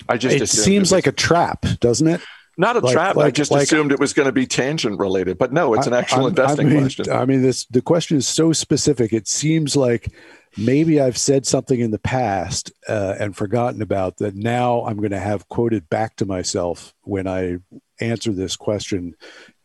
I 0.09 0.17
just 0.17 0.37
it 0.37 0.49
seems 0.49 0.67
it 0.67 0.81
was, 0.81 0.93
like 0.93 1.07
a 1.07 1.12
trap, 1.12 1.65
doesn't 1.81 2.09
it? 2.09 2.21
Not 2.57 2.77
a 2.77 2.81
like, 2.81 2.93
trap. 2.93 3.17
Like, 3.17 3.27
I 3.27 3.31
just 3.31 3.51
like, 3.51 3.62
assumed 3.62 3.93
it 3.93 4.01
was 4.01 4.12
going 4.12 4.27
to 4.27 4.33
be 4.33 4.47
tangent 4.47 4.99
related, 4.99 5.39
but 5.39 5.53
no, 5.53 5.75
it's 5.75 5.87
an 5.87 5.95
actual 5.95 6.27
I, 6.27 6.29
investing 6.29 6.67
I 6.67 6.71
mean, 6.71 6.81
question. 6.81 7.11
I 7.11 7.25
mean, 7.25 7.43
this 7.43 7.65
the 7.67 7.81
question 7.81 8.17
is 8.17 8.29
so 8.29 8.53
specific. 8.53 9.12
It 9.12 9.27
seems 9.27 9.75
like 9.75 10.12
maybe 10.57 11.01
I've 11.01 11.19
said 11.19 11.47
something 11.47 11.81
in 11.81 11.91
the 11.91 11.99
past 11.99 12.73
uh, 12.89 13.15
and 13.19 13.37
forgotten 13.37 13.83
about 13.83 14.19
that. 14.19 14.35
Now 14.35 14.85
I'm 14.85 14.99
going 14.99 15.11
to 15.11 15.21
have 15.21 15.49
quoted 15.49 15.89
back 15.89 16.17
to 16.17 16.27
myself 16.27 16.95
when 17.03 17.27
I 17.27 17.59
answer 18.01 18.33
this 18.33 18.57
question 18.57 19.15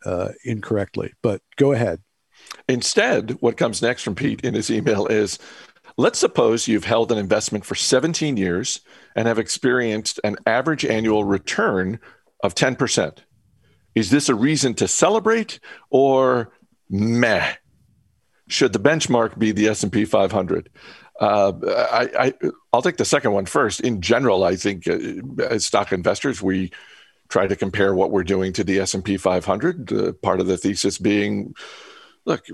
uh, 0.04 0.30
incorrectly. 0.44 1.12
But 1.22 1.42
go 1.56 1.72
ahead. 1.72 2.00
Instead, 2.68 3.32
what 3.40 3.56
comes 3.56 3.82
next 3.82 4.02
from 4.02 4.14
Pete 4.14 4.40
in 4.42 4.54
his 4.54 4.70
email 4.70 5.06
is 5.06 5.38
let's 5.96 6.18
suppose 6.18 6.68
you've 6.68 6.84
held 6.84 7.12
an 7.12 7.18
investment 7.18 7.64
for 7.64 7.74
17 7.74 8.36
years 8.36 8.80
and 9.16 9.28
have 9.28 9.38
experienced 9.38 10.20
an 10.24 10.36
average 10.46 10.84
annual 10.84 11.24
return 11.24 11.98
of 12.42 12.54
10%. 12.54 13.18
Is 13.94 14.10
this 14.10 14.28
a 14.28 14.34
reason 14.34 14.74
to 14.74 14.88
celebrate 14.88 15.58
or 15.90 16.52
meh? 16.88 17.54
Should 18.48 18.72
the 18.72 18.80
benchmark 18.80 19.38
be 19.38 19.52
the 19.52 19.68
S&P 19.68 20.04
500? 20.04 20.70
Uh, 21.20 21.52
I, 21.90 22.08
I, 22.18 22.34
will 22.72 22.82
take 22.82 22.96
the 22.96 23.04
second 23.04 23.32
one 23.32 23.46
first. 23.46 23.80
In 23.80 24.00
general, 24.00 24.44
I 24.44 24.56
think 24.56 24.86
uh, 24.86 24.98
as 25.44 25.66
stock 25.66 25.92
investors, 25.92 26.40
we 26.40 26.70
try 27.28 27.46
to 27.46 27.56
compare 27.56 27.94
what 27.94 28.10
we're 28.10 28.24
doing 28.24 28.52
to 28.54 28.64
the 28.64 28.80
S&P 28.80 29.16
500. 29.16 29.92
Uh, 29.92 30.12
part 30.22 30.40
of 30.40 30.46
the 30.46 30.56
thesis 30.56 30.98
being, 30.98 31.54
look, 32.24 32.44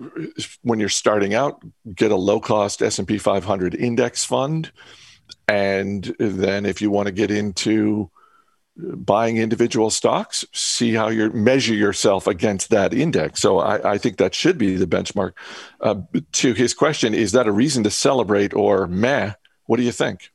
when 0.62 0.80
you're 0.80 0.88
starting 0.88 1.34
out, 1.34 1.62
get 1.94 2.10
a 2.10 2.16
low-cost 2.16 2.82
S&P 2.82 3.18
500 3.18 3.74
index 3.74 4.24
fund, 4.24 4.72
and 5.46 6.14
then 6.18 6.66
if 6.66 6.80
you 6.80 6.90
want 6.90 7.06
to 7.06 7.12
get 7.12 7.30
into 7.30 8.10
buying 8.76 9.36
individual 9.36 9.90
stocks, 9.90 10.44
see 10.52 10.94
how 10.94 11.08
you 11.08 11.30
measure 11.30 11.74
yourself 11.74 12.26
against 12.26 12.70
that 12.70 12.92
index. 12.92 13.40
So 13.40 13.58
I, 13.58 13.92
I 13.92 13.98
think 13.98 14.16
that 14.16 14.34
should 14.34 14.58
be 14.58 14.76
the 14.76 14.86
benchmark. 14.86 15.32
Uh, 15.80 16.02
to 16.32 16.54
his 16.54 16.74
question, 16.74 17.14
is 17.14 17.32
that 17.32 17.46
a 17.46 17.52
reason 17.52 17.84
to 17.84 17.90
celebrate 17.90 18.52
or 18.54 18.86
meh? 18.86 19.34
What 19.66 19.76
do 19.76 19.82
you 19.82 19.92
think? 19.92 20.30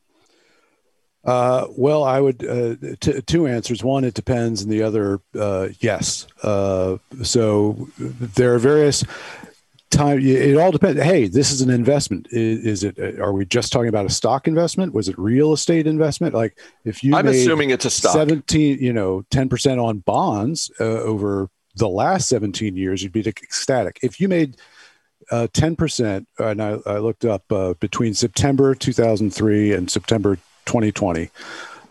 Uh, 1.22 1.66
well, 1.76 2.02
I 2.02 2.18
would 2.18 2.42
uh, 2.42 2.76
t- 2.98 3.20
two 3.20 3.46
answers. 3.46 3.84
One, 3.84 4.04
it 4.04 4.14
depends, 4.14 4.62
and 4.62 4.72
the 4.72 4.82
other, 4.82 5.20
uh, 5.38 5.68
yes. 5.80 6.26
Uh, 6.42 6.96
so 7.22 7.88
there 7.98 8.54
are 8.54 8.58
various 8.58 9.04
time 9.90 10.18
it 10.20 10.56
all 10.56 10.70
depends. 10.70 11.02
Hey 11.02 11.28
this 11.28 11.50
is 11.50 11.60
an 11.60 11.70
investment. 11.70 12.28
Is, 12.30 12.64
is, 12.64 12.84
it 12.84 13.18
are 13.18 13.32
we 13.32 13.44
just 13.44 13.72
talking 13.72 13.88
about 13.88 14.06
a 14.06 14.10
stock 14.10 14.48
investment? 14.48 14.94
Was 14.94 15.08
it 15.08 15.18
real 15.18 15.52
estate 15.52 15.86
investment? 15.86 16.34
Like 16.34 16.58
if 16.84 17.04
you 17.04 17.14
i'm 17.14 17.26
assuming 17.26 17.70
it's 17.70 17.84
a 17.84 17.90
stock. 17.90 18.12
17 18.12 18.78
you 18.78 18.92
know 18.92 19.24
10% 19.30 19.82
on 19.82 19.98
bonds 19.98 20.70
uh, 20.80 20.84
over 20.84 21.48
the 21.76 21.88
last 21.88 22.28
17 22.28 22.76
years 22.76 23.02
you'd 23.02 23.12
be 23.12 23.26
ecstatic. 23.26 23.98
If 24.02 24.20
you 24.20 24.28
made 24.28 24.56
uh, 25.30 25.46
10% 25.52 26.26
and 26.38 26.62
I, 26.62 26.78
I 26.86 26.98
looked 26.98 27.24
up 27.24 27.50
uh, 27.52 27.74
between 27.74 28.14
september 28.14 28.74
2003 28.74 29.72
and 29.72 29.90
september 29.90 30.36
2020 30.66 31.30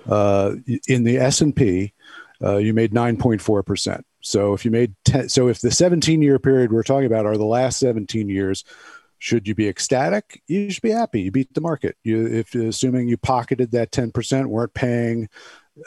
uh, 0.09 0.55
in 0.87 1.03
the 1.03 1.17
s&p 1.17 1.93
uh, 2.41 2.57
you 2.57 2.73
made 2.73 2.91
9.4% 2.91 4.03
so 4.21 4.53
if 4.53 4.65
you 4.65 4.71
made 4.71 4.95
10, 5.05 5.29
so 5.29 5.47
if 5.47 5.61
the 5.61 5.71
17 5.71 6.21
year 6.21 6.39
period 6.39 6.71
we're 6.71 6.83
talking 6.83 7.05
about 7.05 7.25
are 7.25 7.37
the 7.37 7.45
last 7.45 7.79
17 7.79 8.29
years, 8.29 8.63
should 9.17 9.47
you 9.47 9.53
be 9.53 9.67
ecstatic? 9.67 10.41
You 10.47 10.71
should 10.71 10.81
be 10.81 10.91
happy. 10.91 11.21
You 11.21 11.31
beat 11.31 11.53
the 11.53 11.61
market. 11.61 11.97
You, 12.03 12.25
if 12.25 12.55
assuming 12.55 13.09
you 13.09 13.17
pocketed 13.17 13.71
that 13.71 13.91
10%, 13.91 14.45
weren't 14.45 14.73
paying, 14.73 15.27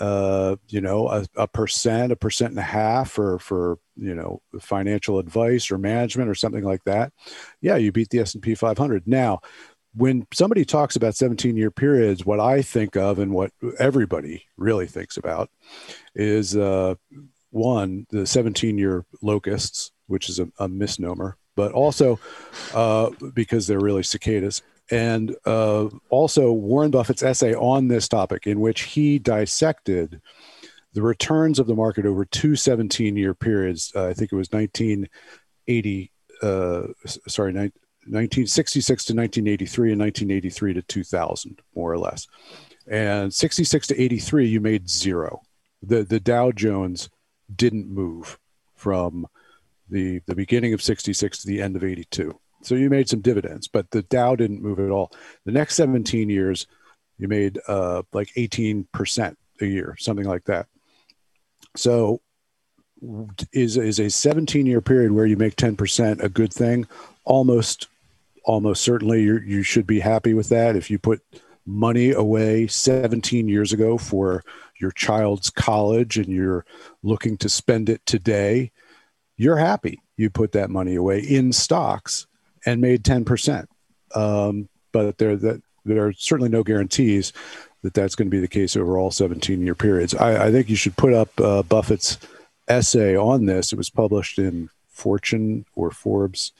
uh, 0.01 0.57
you 0.69 0.83
know, 0.83 1.09
a, 1.09 1.27
a, 1.37 1.49
percent, 1.49 2.13
a 2.13 2.17
percent 2.17 2.51
and 2.51 2.59
a 2.59 2.63
half 2.63 3.11
for, 3.11 3.39
for, 3.39 3.79
you 3.97 4.15
know, 4.15 4.43
financial 4.61 5.19
advice 5.19 5.71
or 5.71 5.79
management 5.79 6.29
or 6.29 6.35
something 6.35 6.63
like 6.63 6.85
that. 6.85 7.13
Yeah. 7.63 7.77
You 7.77 7.91
beat 7.91 8.11
the 8.11 8.21
S&P 8.21 8.55
500. 8.55 9.09
Now, 9.09 9.41
when 9.95 10.27
somebody 10.33 10.65
talks 10.65 10.97
about 10.97 11.17
17 11.17 11.57
year 11.57 11.71
periods, 11.71 12.25
what 12.25 12.41
I 12.41 12.63
think 12.63 12.97
of 12.97 13.19
and 13.19 13.33
what 13.33 13.53
everybody 13.79 14.45
really 14.57 14.87
thinks 14.87 15.17
about 15.17 15.51
is 16.15 16.57
uh, 16.57 16.95
one, 17.53 18.07
the 18.11 18.27
17 18.27 18.77
year 18.77 19.05
locusts, 19.21 19.93
which 20.07 20.29
is 20.29 20.41
a, 20.41 20.49
a 20.59 20.69
misnomer, 20.69 21.37
but 21.55 21.73
also 21.73 22.19
uh, 22.75 23.11
because 23.35 23.67
they're 23.67 23.81
really 23.81 24.03
cicadas. 24.03 24.63
And 24.91 25.37
uh, 25.47 25.89
also 26.11 26.53
Warren 26.53 26.91
Buffett's 26.91 27.23
essay 27.23 27.55
on 27.55 27.89
this 27.89 28.09
topic, 28.09 28.47
in 28.47 28.61
which 28.61 28.83
he 28.83 29.19
dissected 29.19 30.21
the 30.95 31.03
returns 31.03 31.59
of 31.59 31.67
the 31.67 31.75
market 31.75 32.05
over 32.05 32.25
two 32.25 32.57
17 32.57 33.17
year 33.17 33.35
periods. 33.35 33.93
Uh, 33.95 34.07
I 34.07 34.15
think 34.15 34.33
it 34.33 34.37
was 34.37 34.51
1980, 34.51 36.13
uh, 36.43 36.83
sorry, 37.29 37.53
1966 37.53 39.05
to 39.05 39.15
1983 39.15 39.93
and 39.93 40.01
1983 40.01 40.75
to 40.75 40.83
2000, 40.83 41.63
more 41.75 41.93
or 41.93 41.99
less. 41.99 42.27
And 42.89 43.33
66 43.33 43.87
to 43.89 44.01
83, 44.01 44.49
you 44.49 44.61
made 44.61 44.89
zero. 44.89 45.43
The, 45.83 46.03
the 46.03 46.21
Dow 46.21 46.51
Jones 46.51 47.09
didn't 47.57 47.89
move 47.89 48.39
from 48.75 49.27
the 49.89 50.21
the 50.27 50.35
beginning 50.35 50.73
of 50.73 50.83
66 50.83 51.43
to 51.43 51.47
the 51.47 51.61
end 51.61 51.77
of 51.77 51.85
82 51.85 52.39
so 52.63 52.75
you 52.75 52.89
made 52.89 53.09
some 53.09 53.21
dividends 53.21 53.69
but 53.69 53.91
the 53.91 54.03
dow 54.03 54.37
didn't 54.37 54.63
move 54.63 54.79
at 54.79 54.91
all. 54.91 55.13
The 55.45 55.53
next 55.53 55.77
17 55.77 56.31
years 56.31 56.67
you 57.19 57.29
made 57.29 57.59
uh, 57.69 58.03
like 58.13 58.29
18% 58.37 59.37
a 59.61 59.67
year 59.67 59.97
something 59.99 60.27
like 60.27 60.45
that. 60.45 60.67
So 61.77 62.21
is 63.53 63.77
is 63.77 63.99
a 63.99 64.09
17 64.09 64.67
year 64.67 64.81
period 64.81 65.13
where 65.13 65.27
you 65.27 65.37
make 65.37 65.57
10% 65.57 66.23
a 66.23 66.29
good 66.29 66.53
thing? 66.53 66.87
Almost 67.25 67.89
almost 68.45 68.83
certainly 68.83 69.23
you 69.23 69.39
you 69.39 69.63
should 69.63 69.87
be 69.87 70.01
happy 70.01 70.35
with 70.35 70.49
that. 70.51 70.77
If 70.77 70.91
you 70.91 70.99
put 70.99 71.21
money 71.67 72.11
away 72.11 72.67
17 72.67 73.49
years 73.49 73.73
ago 73.73 73.97
for 73.97 74.43
your 74.83 74.91
child's 74.91 75.49
college 75.49 76.19
and 76.19 76.29
you're 76.29 76.67
looking 77.03 77.39
to 77.39 77.49
spend 77.49 77.89
it 77.89 78.05
today, 78.05 78.73
you're 79.37 79.57
happy 79.57 80.03
you 80.17 80.31
put 80.31 80.53
that 80.53 80.71
money 80.71 80.95
away 80.95 81.21
in 81.21 81.53
stocks 81.53 82.27
and 82.67 82.81
made 82.81 83.03
10%. 83.05 83.67
Um, 84.15 84.69
but 84.93 85.19
there, 85.19 85.37
that, 85.37 85.63
there 85.85 86.07
are 86.07 86.13
certainly 86.13 86.51
no 86.51 86.63
guarantees 86.63 87.33
that 87.83 87.95
that's 87.95 88.15
going 88.15 88.27
to 88.29 88.31
be 88.31 88.41
the 88.41 88.49
case 88.49 88.77
over 88.77 88.99
all 88.99 89.11
17 89.11 89.61
year 89.63 89.75
periods. 89.75 90.15
I, 90.15 90.47
I 90.47 90.53
think 90.53 90.69
you 90.69 90.77
should 90.77 90.97
put 90.97 91.13
up 91.13 91.29
uh, 91.41 91.63
Buffett's 91.63 92.19
essay 92.69 93.17
on 93.17 93.47
this. 93.47 93.73
It 93.73 93.77
was 93.77 93.91
published 93.91 94.39
in 94.39 94.69
Fortune 94.89 95.65
or 95.75 95.91
Forbes 95.91 96.53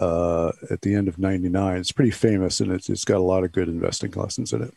uh, 0.00 0.50
at 0.70 0.82
the 0.82 0.94
end 0.94 1.06
of 1.06 1.18
99. 1.18 1.76
It's 1.76 1.92
pretty 1.92 2.10
famous 2.10 2.60
and 2.60 2.72
it's, 2.72 2.88
it's 2.88 3.04
got 3.04 3.18
a 3.18 3.20
lot 3.20 3.44
of 3.44 3.52
good 3.52 3.68
investing 3.68 4.10
lessons 4.12 4.52
in 4.52 4.62
it. 4.62 4.74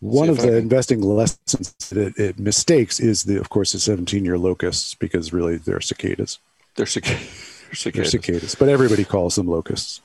One 0.00 0.30
of 0.30 0.38
the 0.38 0.48
can... 0.48 0.56
investing 0.56 1.02
lessons 1.02 1.74
that 1.90 2.16
it, 2.16 2.38
mistakes 2.38 3.00
is 3.00 3.24
the, 3.24 3.38
of 3.38 3.50
course, 3.50 3.72
the 3.72 3.78
17 3.78 4.24
year 4.24 4.38
locusts 4.38 4.94
because 4.94 5.32
really 5.32 5.56
they're 5.56 5.80
cicadas. 5.80 6.38
They're, 6.74 6.86
cic- 6.86 7.04
they're 7.04 7.74
cicadas. 7.74 8.12
They're 8.12 8.22
cicadas, 8.22 8.54
but 8.54 8.68
everybody 8.68 9.04
calls 9.04 9.36
them 9.36 9.46
locusts. 9.46 10.00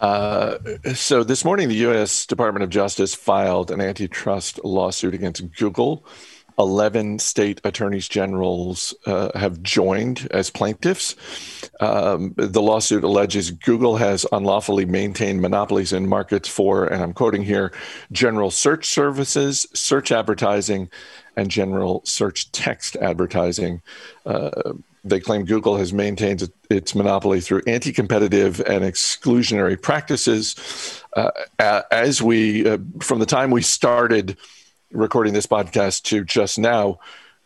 Uh, 0.00 0.58
so 0.94 1.22
this 1.22 1.44
morning, 1.44 1.68
the 1.68 1.76
U.S. 1.76 2.26
Department 2.26 2.64
of 2.64 2.70
Justice 2.70 3.14
filed 3.14 3.70
an 3.70 3.80
antitrust 3.80 4.58
lawsuit 4.64 5.14
against 5.14 5.54
Google 5.54 6.04
11 6.58 7.18
state 7.18 7.60
attorneys 7.64 8.08
generals 8.08 8.94
uh, 9.06 9.36
have 9.38 9.62
joined 9.62 10.28
as 10.30 10.50
plaintiffs. 10.50 11.16
Um, 11.80 12.34
the 12.36 12.62
lawsuit 12.62 13.04
alleges 13.04 13.50
Google 13.50 13.96
has 13.96 14.26
unlawfully 14.32 14.84
maintained 14.84 15.40
monopolies 15.40 15.92
in 15.92 16.08
markets 16.08 16.48
for, 16.48 16.84
and 16.86 17.02
I'm 17.02 17.12
quoting 17.12 17.42
here, 17.42 17.72
general 18.10 18.50
search 18.50 18.86
services, 18.86 19.66
search 19.74 20.12
advertising, 20.12 20.90
and 21.36 21.50
general 21.50 22.02
search 22.04 22.52
text 22.52 22.96
advertising. 22.96 23.80
Uh, 24.26 24.74
they 25.04 25.18
claim 25.18 25.44
Google 25.44 25.76
has 25.76 25.92
maintained 25.92 26.48
its 26.70 26.94
monopoly 26.94 27.40
through 27.40 27.62
anti 27.66 27.92
competitive 27.92 28.60
and 28.60 28.84
exclusionary 28.84 29.80
practices. 29.80 31.02
Uh, 31.14 31.30
as 31.58 32.22
we, 32.22 32.68
uh, 32.68 32.78
from 33.00 33.18
the 33.18 33.26
time 33.26 33.50
we 33.50 33.62
started 33.62 34.36
recording 34.92 35.32
this 35.32 35.46
podcast 35.46 36.02
to 36.04 36.24
just 36.24 36.58
now, 36.58 36.98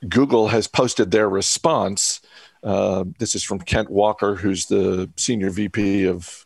Google 0.08 0.48
has 0.48 0.66
posted 0.66 1.10
their 1.10 1.28
response. 1.28 2.20
Uh, 2.62 3.04
this 3.18 3.34
is 3.34 3.42
from 3.42 3.60
Kent 3.60 3.90
Walker, 3.90 4.34
who's 4.34 4.66
the 4.66 5.08
senior 5.16 5.50
VP 5.50 6.04
of 6.04 6.44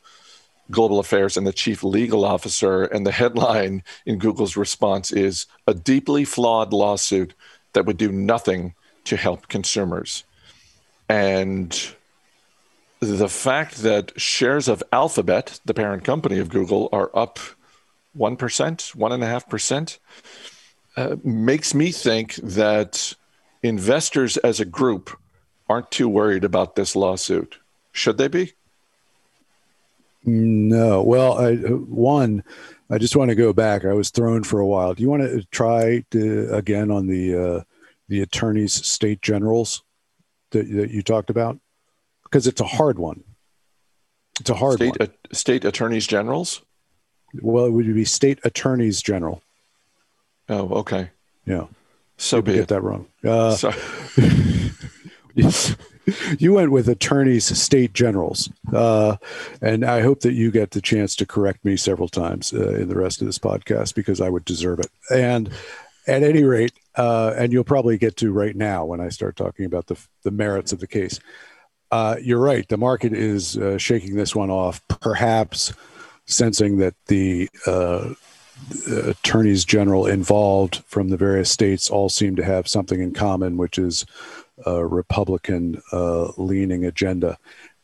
global 0.71 0.99
affairs 0.99 1.37
and 1.37 1.47
the 1.47 1.53
chief 1.53 1.83
legal 1.83 2.25
officer. 2.25 2.85
And 2.85 3.07
the 3.07 3.13
headline 3.13 3.83
in 4.07 4.19
Google's 4.19 4.57
response 4.57 5.11
is 5.11 5.47
a 5.67 5.75
deeply 5.75 6.25
flawed 6.25 6.73
lawsuit 6.73 7.35
that 7.73 7.87
would 7.87 7.97
do 7.97 8.13
nothing 8.13 8.75
to 9.05 9.17
help 9.17 9.49
consumers. 9.49 10.25
And 11.09 11.95
the 13.01 13.29
fact 13.29 13.79
that 13.79 14.19
shares 14.21 14.69
of 14.69 14.83
Alphabet, 14.93 15.59
the 15.65 15.75
parent 15.75 16.05
company 16.05 16.39
of 16.39 16.51
Google, 16.51 16.89
are 16.93 17.11
up 17.15 17.39
1%, 18.17 18.37
1.5%, 18.37 19.99
uh, 20.97 21.17
makes 21.23 21.75
me 21.75 21.93
think 21.93 22.35
that 22.37 23.15
investors 23.63 24.37
as 24.39 24.61
a 24.61 24.65
group 24.65 25.17
aren't 25.69 25.91
too 25.91 26.09
worried 26.09 26.45
about 26.45 26.75
this 26.75 26.97
lawsuit. 26.97 27.59
Should 27.93 28.19
they 28.19 28.29
be? 28.29 28.53
No. 30.25 31.03
Well, 31.03 31.39
I, 31.39 31.55
one, 31.57 32.43
I 32.91 32.99
just 32.99 33.17
want 33.17 33.31
to 33.31 33.35
go 33.35 33.53
back. 33.53 33.85
I 33.85 33.93
was 33.93 34.11
thrown 34.11 34.45
for 34.45 34.61
a 34.61 34.67
while. 34.67 34.95
Do 34.95 35.03
you 35.03 35.09
want 35.09 35.23
to 35.23 35.45
try 35.51 36.05
to, 36.11 36.53
again 36.53 36.91
on 36.91 37.07
the 37.07 37.37
uh, 37.37 37.63
the 38.09 38.23
attorneys 38.23 38.75
state 38.75 39.23
generals 39.23 39.83
that, 40.51 40.69
that 40.73 40.91
you 40.91 41.03
talked 41.03 41.31
about? 41.31 41.59
Because 42.25 42.47
it's 42.47 42.61
a 42.61 42.67
hard 42.67 42.99
one. 42.99 43.23
It's 44.41 44.51
a 44.51 44.55
hard 44.55 44.77
state, 44.77 44.99
one. 44.99 45.09
Uh, 45.09 45.35
state 45.35 45.65
attorneys 45.65 46.07
generals. 46.07 46.63
Well, 47.41 47.67
it 47.67 47.71
would 47.71 47.95
be 47.95 48.05
state 48.05 48.41
attorneys 48.45 49.01
general. 49.01 49.43
Oh, 50.51 50.69
okay. 50.81 51.11
Yeah. 51.47 51.67
So 52.19 52.43
be 52.43 52.53
get 52.53 52.63
it. 52.63 52.69
that 52.69 52.83
wrong. 52.83 53.07
Uh, 53.25 53.57
you 56.39 56.53
went 56.53 56.73
with 56.73 56.89
attorneys, 56.89 57.45
state 57.59 57.95
generals, 57.95 58.51
uh, 58.75 59.17
and 59.63 59.85
I 59.85 60.03
hope 60.03 60.21
that 60.21 60.33
you 60.35 60.51
get 60.51 60.73
the 60.73 60.83
chance 60.83 61.15
to 61.17 61.27
correct 61.27 61.65
me 61.65 61.77
several 61.77 62.09
times 62.09 62.53
uh, 62.53 62.75
in 62.75 62.89
the 62.89 62.97
rest 62.97 63.21
of 63.23 63.27
this 63.27 63.39
podcast 63.39 63.95
because 63.95 64.21
I 64.21 64.29
would 64.29 64.45
deserve 64.45 64.81
it. 64.81 64.91
And 65.11 65.51
at 66.09 66.25
any 66.25 66.43
rate, 66.43 66.73
uh, 66.97 67.33
and 67.37 67.53
you'll 67.53 67.65
probably 67.65 67.97
get 67.97 68.17
to 68.17 68.33
right 68.33 68.57
now 68.57 68.85
when 68.85 69.01
I 69.01 69.09
start 69.09 69.37
talking 69.37 69.65
about 69.65 69.87
the 69.87 69.97
the 70.25 70.33
merits 70.33 70.73
of 70.73 70.81
the 70.81 70.89
case. 70.89 71.21
Uh, 71.93 72.17
you're 72.21 72.41
right. 72.41 72.69
The 72.69 72.77
market 72.77 73.13
is 73.13 73.57
uh, 73.57 73.79
shaking 73.79 74.17
this 74.17 74.35
one 74.35 74.51
off, 74.51 74.83
perhaps 74.89 75.73
sensing 76.27 76.79
that 76.79 76.95
the 77.07 77.49
attorneys 78.87 79.65
general 79.65 80.07
involved 80.07 80.83
from 80.87 81.09
the 81.09 81.17
various 81.17 81.51
states 81.51 81.91
all 81.91 82.09
seem 82.09 82.37
to 82.37 82.45
have 82.45 82.69
something 82.69 83.01
in 83.01 83.13
common, 83.13 83.57
which 83.57 83.79
is 83.79 84.07
a 84.67 84.85
Republican 84.87 85.81
uh, 85.93 86.33
leaning 86.37 86.85
agenda. 86.85 87.39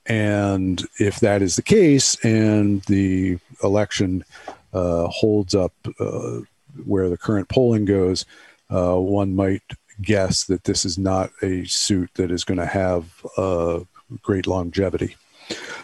And 0.06 0.84
if 0.98 1.20
that 1.20 1.42
is 1.42 1.56
the 1.56 1.62
case, 1.62 2.16
and 2.24 2.82
the 2.82 3.38
election 3.62 4.24
uh, 4.72 5.08
holds 5.08 5.54
up 5.54 5.72
uh, 5.98 6.40
where 6.84 7.08
the 7.08 7.18
current 7.18 7.48
polling 7.48 7.86
goes, 7.86 8.24
uh, 8.70 8.94
one 8.94 9.34
might 9.34 9.62
guess 10.00 10.44
that 10.44 10.64
this 10.64 10.84
is 10.84 10.98
not 10.98 11.30
a 11.42 11.64
suit 11.64 12.10
that 12.14 12.30
is 12.30 12.44
going 12.44 12.58
to 12.58 12.66
have 12.66 13.26
uh, 13.36 13.80
great 14.22 14.46
longevity. 14.46 15.16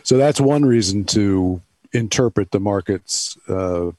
So 0.03 0.17
that's 0.17 0.41
one 0.41 0.65
reason 0.65 1.05
to 1.07 1.61
interpret 1.93 2.51
the 2.51 2.61
market's 2.61 3.37
uh, 3.49 3.93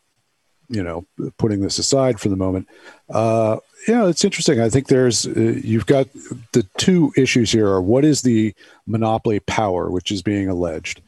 you 0.69 0.83
know, 0.83 1.05
putting 1.37 1.61
this 1.61 1.79
aside 1.79 2.19
for 2.19 2.29
the 2.29 2.35
moment, 2.35 2.67
uh, 3.09 3.57
yeah, 3.87 4.07
it's 4.07 4.23
interesting. 4.23 4.61
I 4.61 4.69
think 4.69 4.87
there's 4.87 5.27
uh, 5.27 5.59
you've 5.63 5.85
got 5.85 6.07
the 6.53 6.65
two 6.77 7.11
issues 7.17 7.51
here 7.51 7.67
are 7.67 7.81
what 7.81 8.05
is 8.05 8.21
the 8.21 8.53
monopoly 8.87 9.39
power 9.41 9.89
which 9.91 10.11
is 10.11 10.21
being 10.21 10.49
alleged, 10.49 11.01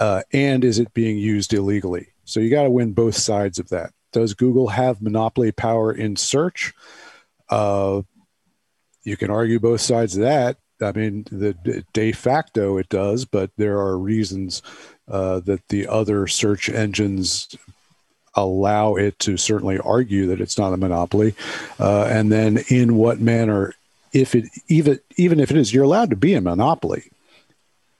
uh, 0.00 0.22
and 0.32 0.64
is 0.64 0.78
it 0.78 0.92
being 0.92 1.18
used 1.18 1.52
illegally? 1.52 2.08
So 2.24 2.40
you 2.40 2.50
got 2.50 2.64
to 2.64 2.70
win 2.70 2.92
both 2.92 3.14
sides 3.14 3.58
of 3.58 3.68
that. 3.68 3.92
Does 4.12 4.34
Google 4.34 4.68
have 4.68 5.02
monopoly 5.02 5.52
power 5.52 5.92
in 5.92 6.16
search? 6.16 6.72
Uh, 7.48 8.02
you 9.04 9.16
can 9.16 9.30
argue 9.30 9.60
both 9.60 9.80
sides 9.80 10.16
of 10.16 10.22
that. 10.22 10.56
I 10.82 10.92
mean, 10.92 11.24
the 11.30 11.84
de 11.92 12.12
facto 12.12 12.76
it 12.76 12.88
does, 12.88 13.24
but 13.24 13.50
there 13.56 13.78
are 13.78 13.96
reasons 13.96 14.62
uh, 15.08 15.40
that 15.40 15.68
the 15.68 15.86
other 15.86 16.26
search 16.26 16.68
engines 16.68 17.56
allow 18.36 18.94
it 18.94 19.18
to 19.20 19.36
certainly 19.36 19.78
argue 19.78 20.26
that 20.26 20.40
it's 20.40 20.58
not 20.58 20.72
a 20.72 20.76
monopoly, 20.76 21.34
uh, 21.80 22.04
and 22.04 22.30
then 22.30 22.58
in 22.68 22.96
what 22.96 23.20
manner, 23.20 23.74
if 24.12 24.34
it 24.34 24.44
even 24.68 25.00
even 25.16 25.40
if 25.40 25.50
it 25.50 25.56
is, 25.56 25.72
you're 25.72 25.84
allowed 25.84 26.10
to 26.10 26.16
be 26.16 26.34
a 26.34 26.40
monopoly. 26.40 27.10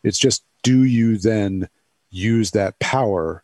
It's 0.02 0.18
just 0.18 0.44
do 0.62 0.84
you 0.84 1.18
then 1.18 1.68
use 2.10 2.52
that 2.52 2.78
power 2.78 3.42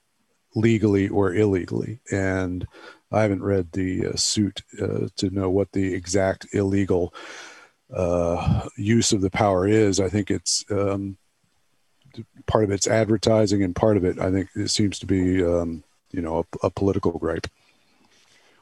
legally 0.54 1.08
or 1.08 1.34
illegally? 1.34 2.00
And 2.10 2.66
I 3.10 3.22
haven't 3.22 3.42
read 3.42 3.72
the 3.72 4.08
uh, 4.08 4.16
suit 4.16 4.62
uh, 4.80 5.08
to 5.16 5.30
know 5.30 5.50
what 5.50 5.72
the 5.72 5.94
exact 5.94 6.46
illegal 6.52 7.12
uh, 7.94 8.68
use 8.76 9.12
of 9.12 9.20
the 9.20 9.30
power 9.30 9.66
is. 9.66 10.00
I 10.00 10.08
think 10.08 10.30
it's 10.30 10.64
um, 10.70 11.18
part 12.46 12.64
of 12.64 12.70
it's 12.70 12.88
advertising, 12.88 13.62
and 13.62 13.76
part 13.76 13.96
of 13.96 14.04
it, 14.04 14.18
I 14.18 14.30
think, 14.30 14.48
it 14.54 14.68
seems 14.68 14.98
to 15.00 15.06
be 15.06 15.44
um, 15.44 15.84
you 16.12 16.20
know 16.20 16.44
a, 16.62 16.66
a 16.66 16.70
political 16.70 17.12
gripe. 17.18 17.46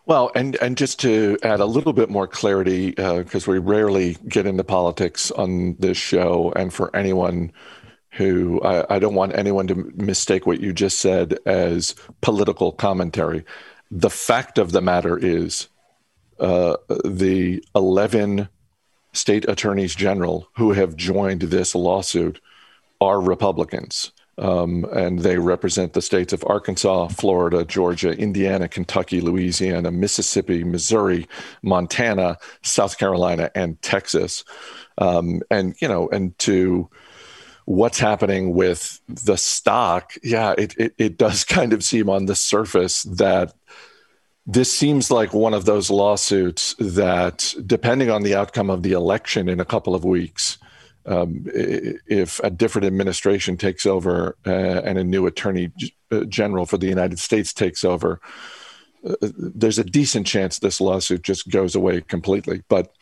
Well, 0.07 0.33
and 0.35 0.57
and 0.57 0.77
just 0.77 0.99
to 1.01 1.39
add 1.43 1.61
a 1.61 1.67
little 1.67 1.93
bit 1.93 2.11
more 2.11 2.27
clarity, 2.27 2.91
because 2.91 3.47
uh, 3.47 3.53
we 3.53 3.59
rarely 3.59 4.17
get 4.29 4.47
into 4.47 4.65
politics 4.65 5.31
on 5.31 5.77
this 5.79 5.99
show, 5.99 6.53
and 6.57 6.73
for 6.73 6.95
anyone 6.97 7.53
who 8.13 8.61
I, 8.63 8.97
I, 8.97 8.99
don't 8.99 9.15
want 9.15 9.37
anyone 9.37 9.69
to 9.69 9.77
mistake 9.95 10.45
what 10.45 10.61
you 10.61 10.73
just 10.73 10.99
said 10.99 11.39
as 11.47 11.95
political 12.23 12.73
commentary. 12.73 13.45
The 13.93 14.11
fact 14.11 14.59
of 14.59 14.73
the 14.73 14.81
matter 14.81 15.17
is, 15.17 15.69
uh, 16.41 16.77
the 17.05 17.63
eleven 17.77 18.49
state 19.13 19.49
attorneys 19.49 19.95
general 19.95 20.49
who 20.57 20.73
have 20.73 20.97
joined 20.97 21.43
this 21.43 21.75
lawsuit 21.75 22.41
are 23.01 23.21
Republicans. 23.21 24.13
Um, 24.39 24.87
and 24.93 25.19
they 25.19 25.39
represent 25.39 25.93
the 25.93 26.01
states 26.01 26.33
of 26.33 26.45
Arkansas, 26.47 27.09
Florida, 27.09 27.65
Georgia, 27.65 28.11
Indiana, 28.11 28.69
Kentucky, 28.69 29.21
Louisiana, 29.21 29.91
Mississippi, 29.91 30.65
Missouri, 30.65 31.29
Montana, 31.63 32.39
South 32.63 32.97
Carolina, 32.97 33.51
and 33.55 33.81
Texas. 33.83 34.45
Um, 34.97 35.43
and 35.51 35.75
you 35.81 35.89
know, 35.89 36.09
and 36.09 36.39
to 36.41 36.89
what's 37.67 37.99
happening 37.99 38.55
with 38.55 39.01
the 39.09 39.37
stock, 39.37 40.15
yeah, 40.23 40.55
it, 40.57 40.75
it 40.79 40.95
it 40.97 41.19
does 41.19 41.45
kind 41.57 41.73
of 41.73 41.85
seem 41.85 42.09
on 42.09 42.27
the 42.27 42.35
surface 42.35 43.03
that 43.05 43.53
this 44.47 44.73
seems 44.73 45.11
like 45.11 45.33
one 45.33 45.55
of 45.55 45.65
those 45.65 45.91
lawsuits 45.91 46.75
that, 46.79 47.55
depending 47.67 48.11
on 48.11 48.23
the 48.23 48.35
outcome 48.35 48.71
of 48.71 48.83
the 48.83 48.93
election 48.93 49.49
in 49.49 49.61
a 49.61 49.65
couple 49.65 49.95
of 49.95 50.05
weeks, 50.05 50.59
um, 51.07 51.45
if 51.47 52.41
a 52.41 52.51
different 52.51 52.87
administration 52.87 53.57
takes 53.57 53.87
over 53.87 54.37
uh, 54.47 54.51
and 54.51 54.99
a 54.99 55.05
new 55.05 55.27
attorney 55.27 55.73
uh, 56.11 56.25
general 56.25 56.67
for 56.67 56.79
the 56.79 56.89
United 56.89 57.19
States 57.19 57.53
takes 57.53 57.85
over, 57.85 58.21
uh, 59.09 59.15
there's 59.37 59.79
a 59.79 59.85
decent 59.85 60.27
chance 60.27 60.59
this 60.59 60.81
lawsuit 60.81 61.23
just 61.23 61.49
goes 61.49 61.75
away 61.75 62.03
completely. 62.03 62.63
But 62.69 62.93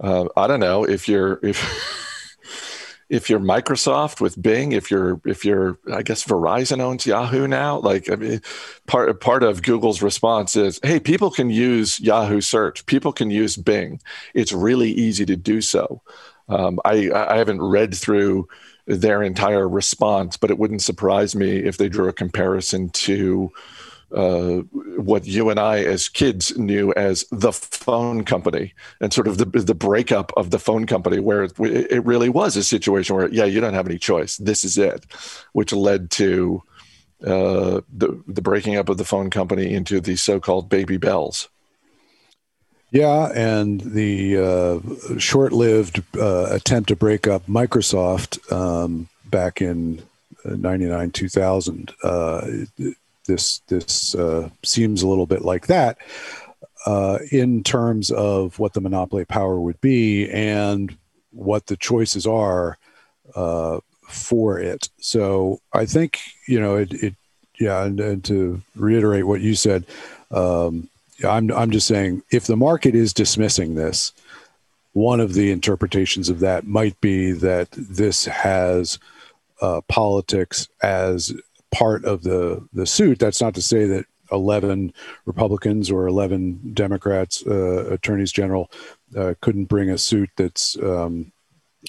uh, 0.00 0.26
I 0.36 0.46
don't 0.46 0.60
know 0.60 0.84
if 0.84 1.08
you're 1.08 1.40
if 1.42 1.60
if 3.10 3.28
you're 3.28 3.40
Microsoft 3.40 4.20
with 4.20 4.40
Bing, 4.40 4.72
if 4.72 4.90
you're 4.90 5.20
if 5.24 5.44
you're 5.44 5.78
I 5.92 6.02
guess 6.02 6.24
Verizon 6.24 6.80
owns 6.80 7.06
Yahoo 7.06 7.48
now, 7.48 7.78
like 7.80 8.10
I 8.10 8.16
mean, 8.16 8.40
part 8.86 9.20
part 9.20 9.42
of 9.42 9.62
Google's 9.62 10.02
response 10.02 10.56
is, 10.56 10.78
hey, 10.82 11.00
people 11.00 11.30
can 11.30 11.50
use 11.50 11.98
Yahoo 12.00 12.40
search, 12.40 12.86
people 12.86 13.12
can 13.12 13.30
use 13.30 13.56
Bing. 13.56 14.00
It's 14.34 14.52
really 14.52 14.90
easy 14.90 15.26
to 15.26 15.36
do 15.36 15.60
so. 15.60 16.02
Um, 16.50 16.78
I 16.84 17.10
I 17.14 17.36
haven't 17.38 17.62
read 17.62 17.94
through 17.94 18.48
their 18.86 19.22
entire 19.22 19.68
response, 19.68 20.36
but 20.36 20.50
it 20.50 20.58
wouldn't 20.58 20.82
surprise 20.82 21.34
me 21.36 21.58
if 21.58 21.76
they 21.76 21.88
drew 21.88 22.08
a 22.08 22.12
comparison 22.12 22.90
to 22.90 23.52
uh, 24.12 24.62
what 24.96 25.24
you 25.24 25.50
and 25.50 25.60
I, 25.60 25.84
as 25.84 26.08
kids, 26.08 26.58
knew 26.58 26.92
as 26.94 27.24
the 27.30 27.52
phone 27.52 28.24
company, 28.24 28.74
and 29.00 29.12
sort 29.12 29.28
of 29.28 29.38
the 29.38 29.44
the 29.44 29.74
breakup 29.74 30.32
of 30.36 30.50
the 30.50 30.58
phone 30.58 30.86
company, 30.86 31.20
where 31.20 31.44
it, 31.44 31.52
it 31.60 32.04
really 32.04 32.28
was 32.28 32.56
a 32.56 32.64
situation 32.64 33.14
where, 33.14 33.28
yeah, 33.28 33.44
you 33.44 33.60
don't 33.60 33.74
have 33.74 33.86
any 33.86 33.98
choice. 33.98 34.36
This 34.38 34.64
is 34.64 34.76
it, 34.76 35.06
which 35.52 35.72
led 35.72 36.10
to 36.12 36.62
uh, 37.24 37.80
the 37.96 38.20
the 38.26 38.42
breaking 38.42 38.76
up 38.76 38.88
of 38.88 38.96
the 38.96 39.04
phone 39.04 39.30
company 39.30 39.72
into 39.72 40.00
the 40.00 40.16
so-called 40.16 40.68
baby 40.68 40.96
bells. 40.96 41.48
Yeah, 42.92 43.30
and 43.32 43.80
the 43.80 44.36
uh, 44.38 45.18
short-lived 45.18 46.02
uh, 46.18 46.48
attempt 46.50 46.88
to 46.88 46.96
break 46.96 47.28
up 47.28 47.46
Microsoft 47.46 48.52
um, 48.52 49.08
back 49.26 49.62
in 49.62 50.02
'99, 50.44 51.12
2000. 51.12 51.92
Uh, 52.02 52.46
this 53.26 53.60
this 53.68 54.14
uh, 54.16 54.50
seems 54.64 55.02
a 55.02 55.08
little 55.08 55.26
bit 55.26 55.42
like 55.42 55.68
that 55.68 55.98
uh, 56.86 57.18
in 57.30 57.62
terms 57.62 58.10
of 58.10 58.58
what 58.58 58.72
the 58.72 58.80
monopoly 58.80 59.24
power 59.24 59.60
would 59.60 59.80
be 59.80 60.28
and 60.30 60.96
what 61.30 61.66
the 61.66 61.76
choices 61.76 62.26
are 62.26 62.76
uh, 63.36 63.78
for 64.08 64.58
it. 64.58 64.88
So 65.00 65.60
I 65.72 65.86
think 65.86 66.18
you 66.46 66.60
know 66.60 66.76
it. 66.76 66.92
it 66.92 67.14
yeah, 67.58 67.84
and, 67.84 68.00
and, 68.00 68.24
to 68.24 68.62
reiterate 68.74 69.26
what 69.26 69.42
you 69.42 69.54
said, 69.54 69.84
um, 70.30 70.88
I'm 71.24 71.50
I'm 71.52 71.70
just 71.70 71.86
saying 71.86 72.22
if 72.30 72.46
the 72.46 72.56
market 72.56 72.94
is 72.94 73.12
dismissing 73.12 73.74
this, 73.74 74.12
one 74.92 75.20
of 75.20 75.34
the 75.34 75.50
interpretations 75.50 76.28
of 76.28 76.40
that 76.40 76.66
might 76.66 77.00
be 77.00 77.32
that 77.32 77.70
this 77.72 78.24
has 78.24 78.98
uh, 79.60 79.80
politics 79.88 80.68
as 80.82 81.32
part 81.70 82.04
of 82.04 82.22
the 82.22 82.66
the 82.72 82.86
suit. 82.86 83.18
That's 83.18 83.40
not 83.40 83.54
to 83.54 83.62
say 83.62 83.86
that 83.86 84.06
11 84.32 84.92
Republicans 85.26 85.90
or 85.90 86.06
11 86.06 86.72
Democrats, 86.72 87.44
uh, 87.46 87.88
attorneys 87.90 88.32
general, 88.32 88.70
uh, 89.16 89.34
couldn't 89.40 89.64
bring 89.64 89.90
a 89.90 89.98
suit 89.98 90.30
that's 90.36 90.76
um, 90.82 91.32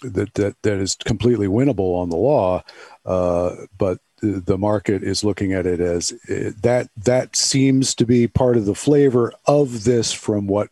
that, 0.03 0.33
that 0.35 0.55
that 0.63 0.79
is 0.79 0.95
completely 0.95 1.47
winnable 1.47 1.95
on 1.95 2.09
the 2.09 2.15
law, 2.15 2.63
uh, 3.05 3.55
but 3.77 3.99
the 4.21 4.57
market 4.57 5.03
is 5.03 5.23
looking 5.23 5.53
at 5.53 5.65
it 5.65 5.79
as 5.79 6.11
uh, 6.29 6.51
that 6.61 6.89
that 6.95 7.35
seems 7.35 7.95
to 7.95 8.05
be 8.05 8.27
part 8.27 8.57
of 8.57 8.65
the 8.65 8.75
flavor 8.75 9.33
of 9.45 9.83
this 9.83 10.13
from 10.13 10.47
what 10.47 10.69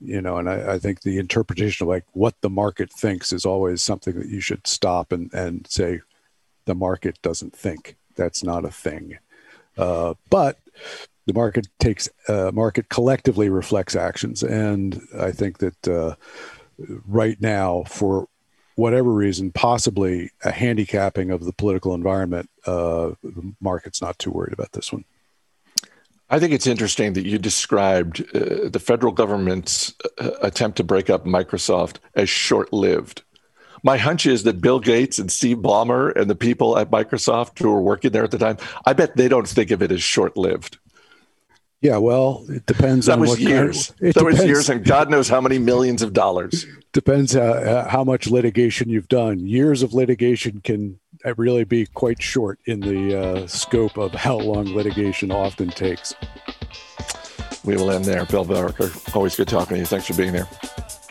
you 0.00 0.20
know 0.20 0.36
and 0.36 0.48
I, 0.48 0.74
I, 0.74 0.78
think 0.78 1.00
the 1.00 1.18
interpretation 1.18 1.84
of 1.84 1.88
like 1.88 2.04
what 2.12 2.34
the 2.42 2.50
market 2.50 2.92
thinks 2.92 3.32
is 3.32 3.44
always 3.44 3.82
something 3.82 4.18
that 4.18 4.28
you 4.28 4.40
should 4.40 4.66
stop 4.66 5.10
and 5.10 5.32
and 5.32 5.66
say 5.68 6.00
the 6.66 6.74
market 6.74 7.20
doesn't 7.22 7.56
think 7.56 7.96
that's 8.16 8.44
not 8.44 8.64
a 8.64 8.70
thing. 8.70 9.18
Uh, 9.78 10.14
but 10.30 10.58
the 11.26 11.32
market 11.32 11.68
takes 11.78 12.08
uh, 12.28 12.50
market 12.52 12.88
collectively 12.88 13.48
reflects 13.48 13.96
actions, 13.96 14.42
and 14.42 15.00
I 15.18 15.32
think 15.32 15.58
that 15.58 15.88
uh, 15.88 16.14
right 17.06 17.40
now, 17.40 17.84
for 17.86 18.28
whatever 18.76 19.10
reason, 19.10 19.50
possibly 19.52 20.30
a 20.44 20.50
handicapping 20.50 21.30
of 21.30 21.44
the 21.44 21.52
political 21.52 21.94
environment, 21.94 22.48
uh, 22.66 23.10
the 23.22 23.54
market's 23.60 24.00
not 24.00 24.18
too 24.18 24.30
worried 24.30 24.52
about 24.52 24.72
this 24.72 24.92
one. 24.92 25.04
I 26.30 26.38
think 26.38 26.52
it's 26.52 26.66
interesting 26.66 27.12
that 27.12 27.26
you 27.26 27.38
described 27.38 28.20
uh, 28.34 28.68
the 28.68 28.80
federal 28.82 29.12
government's 29.12 29.94
uh, 30.18 30.30
attempt 30.42 30.76
to 30.78 30.84
break 30.84 31.10
up 31.10 31.24
Microsoft 31.24 31.98
as 32.14 32.28
short 32.28 32.72
lived 32.72 33.22
my 33.86 33.98
hunch 33.98 34.26
is 34.26 34.42
that 34.42 34.60
Bill 34.60 34.80
Gates 34.80 35.20
and 35.20 35.30
Steve 35.30 35.58
Ballmer 35.58 36.14
and 36.16 36.28
the 36.28 36.34
people 36.34 36.76
at 36.76 36.90
Microsoft 36.90 37.60
who 37.60 37.70
were 37.70 37.80
working 37.80 38.10
there 38.10 38.24
at 38.24 38.32
the 38.32 38.38
time, 38.38 38.56
I 38.84 38.92
bet 38.92 39.16
they 39.16 39.28
don't 39.28 39.46
think 39.46 39.70
of 39.70 39.80
it 39.80 39.92
as 39.92 40.02
short 40.02 40.36
lived. 40.36 40.78
Yeah, 41.82 41.98
well, 41.98 42.44
it 42.48 42.64
depends. 42.66 43.06
That 43.06 43.18
was 43.18 43.38
years. 43.38 43.90
Kind 43.92 44.08
of, 44.08 44.14
that 44.14 44.20
depends. 44.20 44.38
was 44.40 44.48
years, 44.48 44.70
and 44.70 44.84
God 44.84 45.10
knows 45.10 45.28
how 45.28 45.40
many 45.40 45.58
millions 45.58 46.02
of 46.02 46.12
dollars. 46.12 46.66
Depends 46.92 47.34
how, 47.34 47.86
how 47.88 48.02
much 48.02 48.26
litigation 48.26 48.88
you've 48.88 49.08
done. 49.08 49.40
Years 49.40 49.82
of 49.82 49.92
litigation 49.92 50.60
can 50.62 50.98
uh, 51.24 51.34
really 51.36 51.64
be 51.64 51.86
quite 51.86 52.22
short 52.22 52.58
in 52.64 52.80
the 52.80 53.18
uh, 53.18 53.46
scope 53.46 53.98
of 53.98 54.12
how 54.12 54.38
long 54.38 54.74
litigation 54.74 55.30
often 55.30 55.68
takes. 55.68 56.14
We 57.64 57.76
will 57.76 57.90
end 57.90 58.04
there. 58.04 58.24
Bill 58.24 58.44
Barker, 58.44 58.90
always 59.14 59.36
good 59.36 59.48
talking 59.48 59.74
to 59.74 59.80
you. 59.80 59.86
Thanks 59.86 60.06
for 60.06 60.14
being 60.14 60.32
there. 60.32 60.48